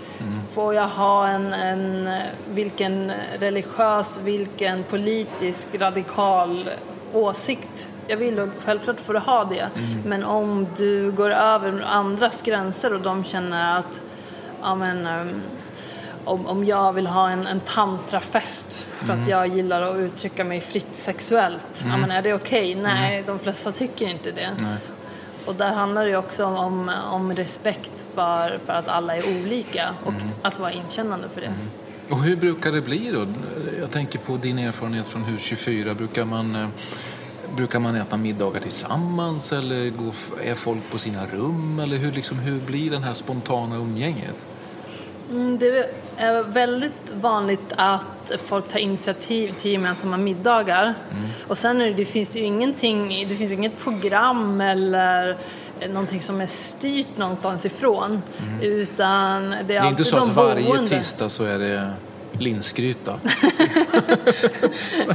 Får 0.51 0.75
jag 0.75 0.89
ha 0.89 1.29
en, 1.29 1.53
en, 1.53 2.09
vilken 2.51 3.13
religiös, 3.39 4.21
vilken 4.25 4.83
politisk 4.83 5.69
radikal 5.75 6.71
åsikt 7.13 7.89
jag 8.07 8.17
vill 8.17 8.39
och 8.39 8.49
självklart 8.65 9.01
får 9.01 9.15
du 9.15 9.21
ha 9.21 9.45
det. 9.45 9.69
Men 10.05 10.25
om 10.25 10.67
du 10.77 11.13
går 11.13 11.31
över 11.31 11.85
andras 11.87 12.43
gränser 12.43 12.95
och 12.95 13.01
de 13.01 13.25
känner 13.25 13.79
att 13.79 14.03
ja, 14.63 14.75
men, 14.75 15.07
ehm, 15.07 15.43
om, 16.25 16.47
om 16.47 16.65
jag 16.65 16.93
vill 16.93 17.07
ha 17.07 17.31
en, 17.31 17.47
en 17.47 17.61
tantrafest 17.61 18.87
för 18.91 19.13
att 19.13 19.29
jag 19.29 19.47
gillar 19.49 19.83
att 19.83 19.97
uttrycka 19.97 20.45
mig 20.45 20.61
fritt 20.61 20.97
sexuellt, 20.97 21.85
ja, 21.89 21.97
men 21.97 22.11
är 22.11 22.23
det 22.23 22.35
okej? 22.35 22.75
Nej, 22.75 23.23
de 23.27 23.39
flesta 23.39 23.73
tycker 23.73 24.09
inte 24.09 24.31
det. 24.31 24.51
Och 25.47 25.55
där 25.55 25.73
handlar 25.73 26.05
det 26.05 26.11
ju 26.11 26.17
också 26.17 26.45
om, 26.45 26.91
om 27.11 27.35
respekt 27.35 28.05
för, 28.15 28.59
för 28.67 28.73
att 28.73 28.89
alla 28.89 29.17
är 29.17 29.23
olika 29.41 29.95
och 30.05 30.15
att 30.43 30.59
vara 30.59 30.73
inkännande 30.73 31.29
för 31.29 31.41
det. 31.41 31.53
Och 32.11 32.23
hur 32.23 32.37
brukar 32.37 32.73
det 32.73 32.81
bli 32.81 33.11
då? 33.13 33.27
Jag 33.81 33.91
tänker 33.91 34.19
på 34.19 34.37
din 34.37 34.59
erfarenhet 34.59 35.07
från 35.07 35.23
Hus 35.23 35.43
24. 35.43 35.95
Brukar 35.95 36.25
man, 36.25 36.57
eh, 36.57 36.69
brukar 37.57 37.79
man 37.79 37.97
äta 37.97 38.17
middagar 38.17 38.61
tillsammans 38.61 39.53
eller 39.53 39.91
går, 39.91 40.15
är 40.45 40.55
folk 40.55 40.91
på 40.91 40.99
sina 40.99 41.27
rum? 41.27 41.79
Eller 41.79 41.97
hur, 41.97 42.13
liksom, 42.13 42.39
hur 42.39 42.61
blir 42.61 42.91
den 42.91 43.03
här 43.03 43.15
spontana 43.15 43.77
umgänget? 43.77 44.47
Mm, 45.35 45.59
Det 45.59 45.91
är 46.17 46.43
väldigt 46.43 47.13
vanligt 47.21 47.73
att 47.77 48.33
folk 48.45 48.69
tar 48.69 48.79
initiativ 48.79 49.53
till 49.61 49.71
gemensamma 49.73 50.17
middagar. 50.17 50.95
Och 51.49 51.59
sen 51.59 51.79
det, 51.79 51.91
det 51.95 52.05
finns 52.05 52.29
det 52.29 52.39
ju 52.39 52.45
ingenting, 52.45 53.27
det 53.29 53.35
finns 53.35 53.53
inget 53.53 53.79
program 53.79 54.61
eller 54.61 55.37
någonting 55.89 56.23
som 56.23 56.41
är 56.41 56.47
styrt 56.47 57.17
någonstans 57.17 57.67
ifrån. 57.67 58.23
Utan 58.63 59.51
det 59.51 59.57
är, 59.57 59.63
Det 59.65 59.77
är 59.77 59.89
inte 59.89 60.05
så 60.05 60.17
att 60.17 60.29
varje 60.37 60.67
boende. 60.67 60.89
tisdag 60.89 61.29
så 61.29 61.45
är 61.45 61.59
det 61.59 61.91
linsgryta. 62.41 63.21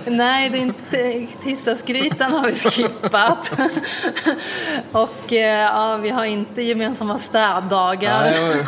Nej, 0.05 0.49
det 0.49 0.57
är 0.57 0.61
inte, 0.61 1.27
tisdagsgrytan 1.43 2.31
har 2.31 2.47
vi 2.47 2.55
skippat. 2.55 3.51
och 4.91 5.33
eh, 5.33 5.61
ja, 5.61 5.97
vi 5.97 6.09
har 6.09 6.25
inte 6.25 6.61
gemensamma 6.61 7.17
städdagar. 7.17 8.31
Nej, 8.31 8.65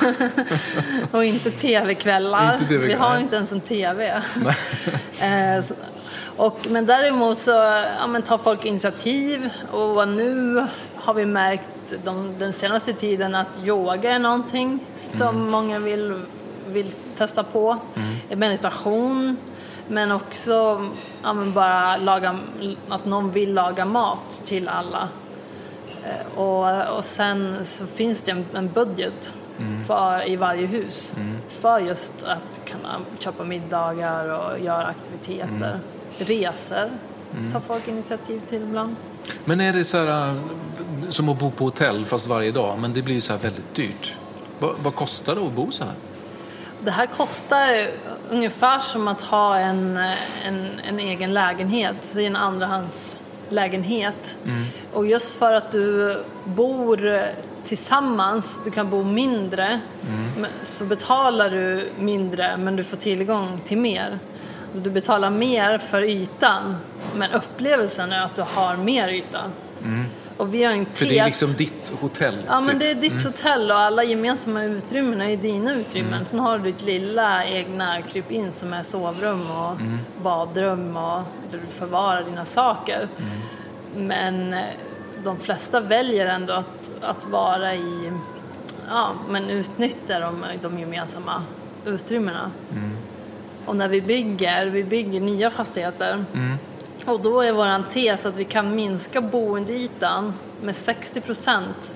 Och 1.12 1.26
inte 1.26 1.52
tv-kvällar. 1.52 2.54
Inte 2.54 2.66
TV 2.66 2.88
Vi 2.88 2.94
har 2.94 3.20
inte 3.20 3.36
ens 3.36 3.52
en 3.52 3.62
tv. 3.62 4.22
Eh, 5.20 5.66
och, 6.38 6.68
men 6.70 6.86
däremot 6.86 7.38
så 7.38 7.52
ja, 8.00 8.08
men 8.08 8.22
tar 8.22 8.38
folk 8.38 8.66
initiativ 8.66 9.50
och 9.72 10.08
nu 10.08 10.66
har 10.96 11.14
vi 11.14 11.26
märkt 11.26 11.70
de, 12.04 12.36
den 12.38 12.54
senaste 12.54 12.94
tiden 12.94 13.36
att 13.36 13.58
yoga 13.66 14.12
är 14.12 14.20
någonting 14.20 14.80
som 14.96 15.30
Mm. 15.30 15.52
många 15.52 15.80
vill, 15.80 16.22
vill 16.72 16.94
testa 17.18 17.44
på. 17.44 17.78
Meditation. 18.36 19.38
Men 19.88 20.12
också 20.12 20.86
ja, 21.24 21.34
men 21.34 21.54
bara 21.54 21.98
laga, 21.98 22.40
att 22.90 23.06
någon 23.06 23.32
vill 23.32 23.54
laga 23.54 23.86
mat 23.86 24.44
till 24.46 24.68
alla. 24.68 25.10
Eh, 26.04 26.40
Och, 26.40 26.98
och 26.98 27.06
sen 27.06 27.66
så 27.66 27.86
finns 27.86 28.22
det 28.22 28.32
en, 28.32 28.46
en 28.54 28.70
budget 28.72 29.38
för, 29.88 30.30
i 30.30 30.36
varje 30.36 30.66
hus 30.68 31.16
för 31.48 31.80
just 31.80 32.24
att 32.24 32.62
kunna 32.66 33.00
köpa 33.20 33.44
middagar 33.44 34.26
och 34.30 34.60
göra 34.60 34.86
aktiviteter. 34.86 35.80
Resor 36.18 36.90
tar 37.54 37.60
folk 37.60 37.88
initiativ 37.88 38.42
till 38.50 38.62
ibland. 38.64 38.96
Men 39.46 39.62
är 39.62 39.74
det 39.74 39.86
så 39.86 39.98
här 39.98 40.28
äh, 40.30 40.36
som 41.10 41.30
att 41.30 41.40
bo 41.40 41.52
på 41.52 41.64
hotell 41.64 42.06
fast 42.06 42.28
varje 42.28 42.52
dag, 42.52 42.80
men 42.80 42.94
det 42.94 43.02
blir 43.02 43.20
så 43.22 43.34
här 43.34 43.40
väldigt 43.40 43.76
dyrt. 43.76 44.16
Vad, 44.60 44.76
vad 44.84 44.96
kostar 44.96 45.36
det 45.36 45.42
att 45.42 45.52
bo 45.54 45.72
så 45.72 45.84
här? 45.84 45.94
Det 46.84 46.92
här 46.92 47.06
kostar 47.06 47.88
ungefär 48.30 48.80
som 48.80 49.08
att 49.08 49.22
ha 49.22 49.58
en, 49.58 49.98
en, 50.46 50.80
en 50.88 51.00
egen 51.00 51.34
lägenhet 51.34 52.16
i 52.18 52.26
en 52.26 52.36
andrahandslägenhet. 52.36 53.18
lägenhet. 53.50 54.38
Och 54.94 55.08
just 55.08 55.40
för 55.40 55.54
att 55.54 55.72
du 55.72 56.18
bor 56.44 57.26
tillsammans, 57.66 58.62
du 58.64 58.72
kan 58.72 58.90
bo 58.90 59.04
mindre, 59.04 59.80
men- 60.38 60.50
så 60.64 60.86
betalar 60.86 61.50
du 61.50 61.90
mindre 62.00 62.58
men 62.58 62.76
du 62.76 62.84
får 62.84 62.98
tillgång 62.98 63.60
till 63.66 63.78
mer. 63.78 64.20
Du 64.74 64.90
betalar 64.90 65.30
mer 65.30 65.78
för 65.78 66.02
ytan 66.02 66.78
men 67.16 67.32
upplevelsen 67.32 68.12
är 68.14 68.22
att 68.22 68.36
du 68.36 68.42
har 68.42 68.78
mer 68.78 69.08
yta. 69.08 69.40
Och 70.42 70.54
vi 70.54 70.64
har 70.64 70.74
en 70.74 70.86
tes... 70.86 71.00
För 71.00 71.06
det 71.06 71.20
är 71.20 71.26
liksom 71.26 71.54
ditt 71.54 71.94
hotell. 72.00 72.38
Ja, 72.48 72.62
men 72.62 72.70
typ. 72.70 72.80
det 72.80 72.92
är 72.92 72.96
ditt 72.96 73.24
hotell 73.24 73.72
och 73.72 73.78
alla 73.78 74.04
gemensamma 74.04 74.64
utrymmen 74.64 75.22
är 75.22 75.38
dina 75.38 75.74
utrymmen. 75.74 76.26
Sen 76.26 76.40
har 76.40 76.58
du 76.58 76.72
ditt 76.72 76.82
lilla 76.82 77.46
egna 77.46 78.02
krypin 78.02 78.54
som 78.54 78.74
är 78.74 78.84
sovrum 78.84 79.52
och 79.52 79.78
badrum 80.24 80.98
och 80.98 81.22
där 81.52 81.60
du 81.60 81.68
förvarar 81.68 82.24
dina 82.24 82.46
saker. 82.46 83.08
Men 83.96 84.54
eh, 84.54 84.60
de 85.24 85.38
flesta 85.38 85.80
väljer 85.80 86.26
ändå 86.26 86.54
att, 86.54 86.92
att 87.02 87.26
vara 87.26 87.76
i, 87.76 88.12
ja, 88.90 89.12
men 89.30 89.50
utnyttja 89.50 90.20
de, 90.20 90.46
de 90.62 90.80
gemensamma 90.80 91.44
utrymmena. 91.86 92.52
Och 93.66 93.76
när 93.76 93.88
vi 93.88 94.02
bygger, 94.02 94.66
vi 94.66 94.84
bygger 94.84 95.22
nya 95.22 95.50
fastigheter 95.50 96.26
och 97.06 97.22
då 97.22 97.42
är 97.42 97.54
vår 97.54 97.90
tes 97.90 98.26
att 98.26 98.38
vi 98.38 98.46
kan 98.46 98.76
minska 98.76 99.22
boendeytan 99.22 100.34
med 100.62 100.76
60 100.76 101.22
procent 101.22 101.94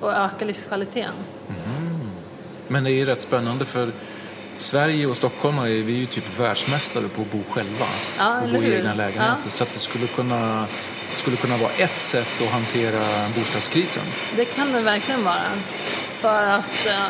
och 0.00 0.12
öka 0.12 0.44
livskvaliteten. 0.44 1.12
Men 2.68 2.84
det 2.84 2.90
är 2.90 2.94
ju 2.94 3.06
rätt 3.06 3.20
spännande 3.20 3.64
för 3.64 3.92
Sverige 4.58 5.06
och 5.06 5.16
stockholmare, 5.16 5.68
vi 5.68 5.94
är 5.94 5.98
ju 5.98 6.06
typ 6.06 6.38
världsmästare 6.38 7.08
på 7.08 7.22
att 7.22 7.32
bo 7.32 7.42
själva. 7.50 7.86
Ja, 8.18 8.40
och 8.42 8.48
bo 8.48 8.62
i 8.62 8.74
egna 8.74 8.94
lägenheter. 8.94 9.36
Ja. 9.44 9.50
Så 9.50 9.62
att 9.62 9.72
det 9.72 9.78
skulle 9.78 10.06
kunna, 10.06 10.66
skulle 11.12 11.36
kunna 11.36 11.56
vara 11.56 11.70
ett 11.78 11.98
sätt 11.98 12.42
att 12.42 12.48
hantera 12.48 13.28
bostadskrisen. 13.34 14.02
Det 14.36 14.44
kan 14.44 14.72
det 14.72 14.80
verkligen 14.80 15.24
vara. 15.24 15.44
För 16.20 16.42
att, 16.42 16.86
eh, 16.86 17.06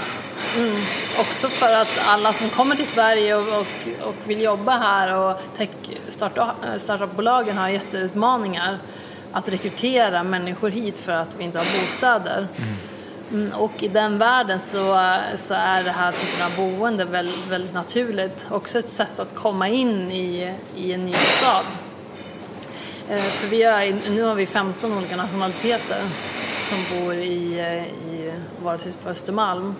mm, 0.57 0.77
också 1.18 1.48
för 1.48 1.74
att 1.74 2.01
alla 2.07 2.33
som 2.33 2.48
kommer 2.48 2.74
till 2.74 2.87
Sverige 2.87 3.37
och, 3.37 3.48
och, 3.48 4.09
och 4.09 4.14
vill 4.27 4.42
jobba 4.42 4.79
här 4.79 5.14
och 5.14 5.40
tech, 5.57 5.70
starta, 6.09 6.55
eh, 6.64 6.79
startupbolagen 6.79 7.57
har 7.57 7.68
jätteutmaningar 7.68 8.79
att 9.33 9.48
rekrytera 9.48 10.22
människor 10.22 10.70
hit 10.70 10.98
för 10.98 11.12
att 11.12 11.37
vi 11.38 11.44
inte 11.44 11.59
har 11.59 11.64
bostäder. 11.64 12.48
Mm, 13.31 13.53
och 13.53 13.83
i 13.83 13.88
den 13.88 14.18
världen 14.18 14.61
så, 14.61 15.16
så 15.37 15.55
är 15.55 15.85
det 15.85 15.90
här 15.90 16.12
typen 16.12 16.46
av 16.46 16.57
boende 16.57 17.05
väldigt, 17.05 17.46
väldigt 17.46 17.74
naturligt. 17.74 18.46
Också 18.51 18.79
ett 18.79 18.88
sätt 18.88 19.18
att 19.18 19.35
komma 19.35 19.68
in 19.68 20.11
i, 20.11 20.55
i 20.77 20.92
en 20.92 21.01
ny 21.01 21.12
stad. 21.12 21.64
Eh, 23.09 23.22
För 23.22 23.48
vi 23.48 23.62
är, 23.62 23.96
nu 24.11 24.22
har 24.22 24.35
vi 24.35 24.46
15 24.46 24.92
olika 24.92 25.16
nationaliteter 25.16 26.03
som 26.59 26.79
bor 26.98 27.14
i, 27.14 27.59
eh, 27.59 28.14
i 28.14 28.33
vårt 28.62 28.87
hus 28.87 28.96
på 29.03 29.09
Östermalm. 29.09 29.74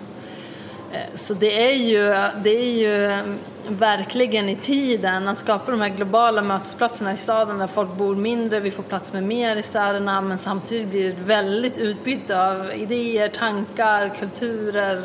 Eh, 0.93 0.99
Så 1.15 1.33
det 1.33 1.71
är, 1.71 1.75
ju, 1.75 2.03
det 2.43 2.49
är 2.49 2.73
ju 2.79 3.05
mm, 3.05 3.37
verkligen 3.67 4.49
i 4.49 4.55
tiden 4.55 5.27
att 5.27 5.37
skapa 5.39 5.71
de 5.71 5.81
här 5.81 5.89
globala 5.89 6.41
mötesplatserna 6.41 7.13
i 7.13 7.17
staden 7.17 7.57
där 7.57 7.67
folk 7.67 7.93
bor 7.93 8.15
mindre, 8.15 8.59
vi 8.59 8.71
får 8.71 8.83
plats 8.83 9.13
med 9.13 9.23
mer 9.23 9.55
i 9.55 9.63
städerna 9.63 10.21
men 10.21 10.37
samtidigt 10.37 10.87
blir 10.87 11.03
det 11.03 11.09
ett 11.09 11.17
väldigt 11.17 11.77
utbyte 11.77 12.41
av 12.47 12.71
idéer, 12.73 13.27
tankar, 13.29 14.09
kulturer 14.19 15.01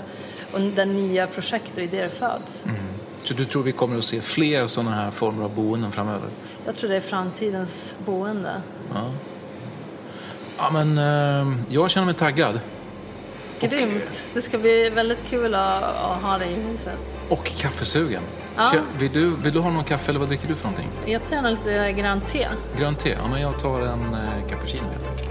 och 0.52 0.60
där 0.60 0.86
nya 0.86 1.26
projekt 1.26 1.76
och 1.76 1.82
idéer 1.82 2.08
föds. 2.08 2.64
Så 3.22 3.34
du 3.34 3.44
tror 3.44 3.62
vi 3.62 3.72
kommer 3.72 3.98
att 3.98 4.04
se 4.04 4.20
fler 4.20 4.66
sådana 4.66 4.90
här 4.96 5.10
former 5.10 5.44
av 5.44 5.54
boenden 5.54 5.92
framöver? 5.92 6.28
Jag 6.66 6.76
tror 6.76 6.90
det 6.90 6.96
är 6.96 7.00
framtidens 7.00 7.96
boende. 8.06 8.52
Ja. 8.94 9.10
Ja, 10.58 10.70
men 10.72 10.98
eh, 10.98 11.56
jag 11.68 11.90
känner 11.90 12.06
mig 12.06 12.14
taggad. 12.14 12.60
Grymt! 13.60 14.28
Det 14.34 14.42
ska 14.42 14.58
bli 14.58 14.90
väldigt 14.90 15.24
kul 15.30 15.54
att, 15.54 15.82
att 15.82 16.22
ha 16.22 16.38
dig 16.38 16.52
i 16.52 16.70
huset. 16.70 16.98
Och 17.28 17.44
kaffesugen. 17.56 18.22
Ja. 18.56 18.72
Vill, 18.98 19.12
du, 19.12 19.36
vill 19.36 19.52
du 19.52 19.58
ha 19.58 19.70
någon 19.70 19.84
kaffe 19.84 20.10
eller 20.10 20.20
vad 20.20 20.28
dricker 20.28 20.48
du 20.48 20.54
för 20.54 20.68
någonting? 20.68 20.88
Jag 21.06 21.26
tar 21.28 21.34
gärna 21.36 21.50
lite 21.50 21.92
grönt 21.92 22.28
te. 22.28 22.48
Grönt 22.78 22.98
te? 22.98 23.10
Ja, 23.10 23.28
men 23.30 23.40
jag 23.40 23.58
tar 23.58 23.80
en 23.80 24.14
eh, 24.14 24.48
cappuccino 24.48 24.84
helt 24.92 25.06
enkelt. 25.10 25.30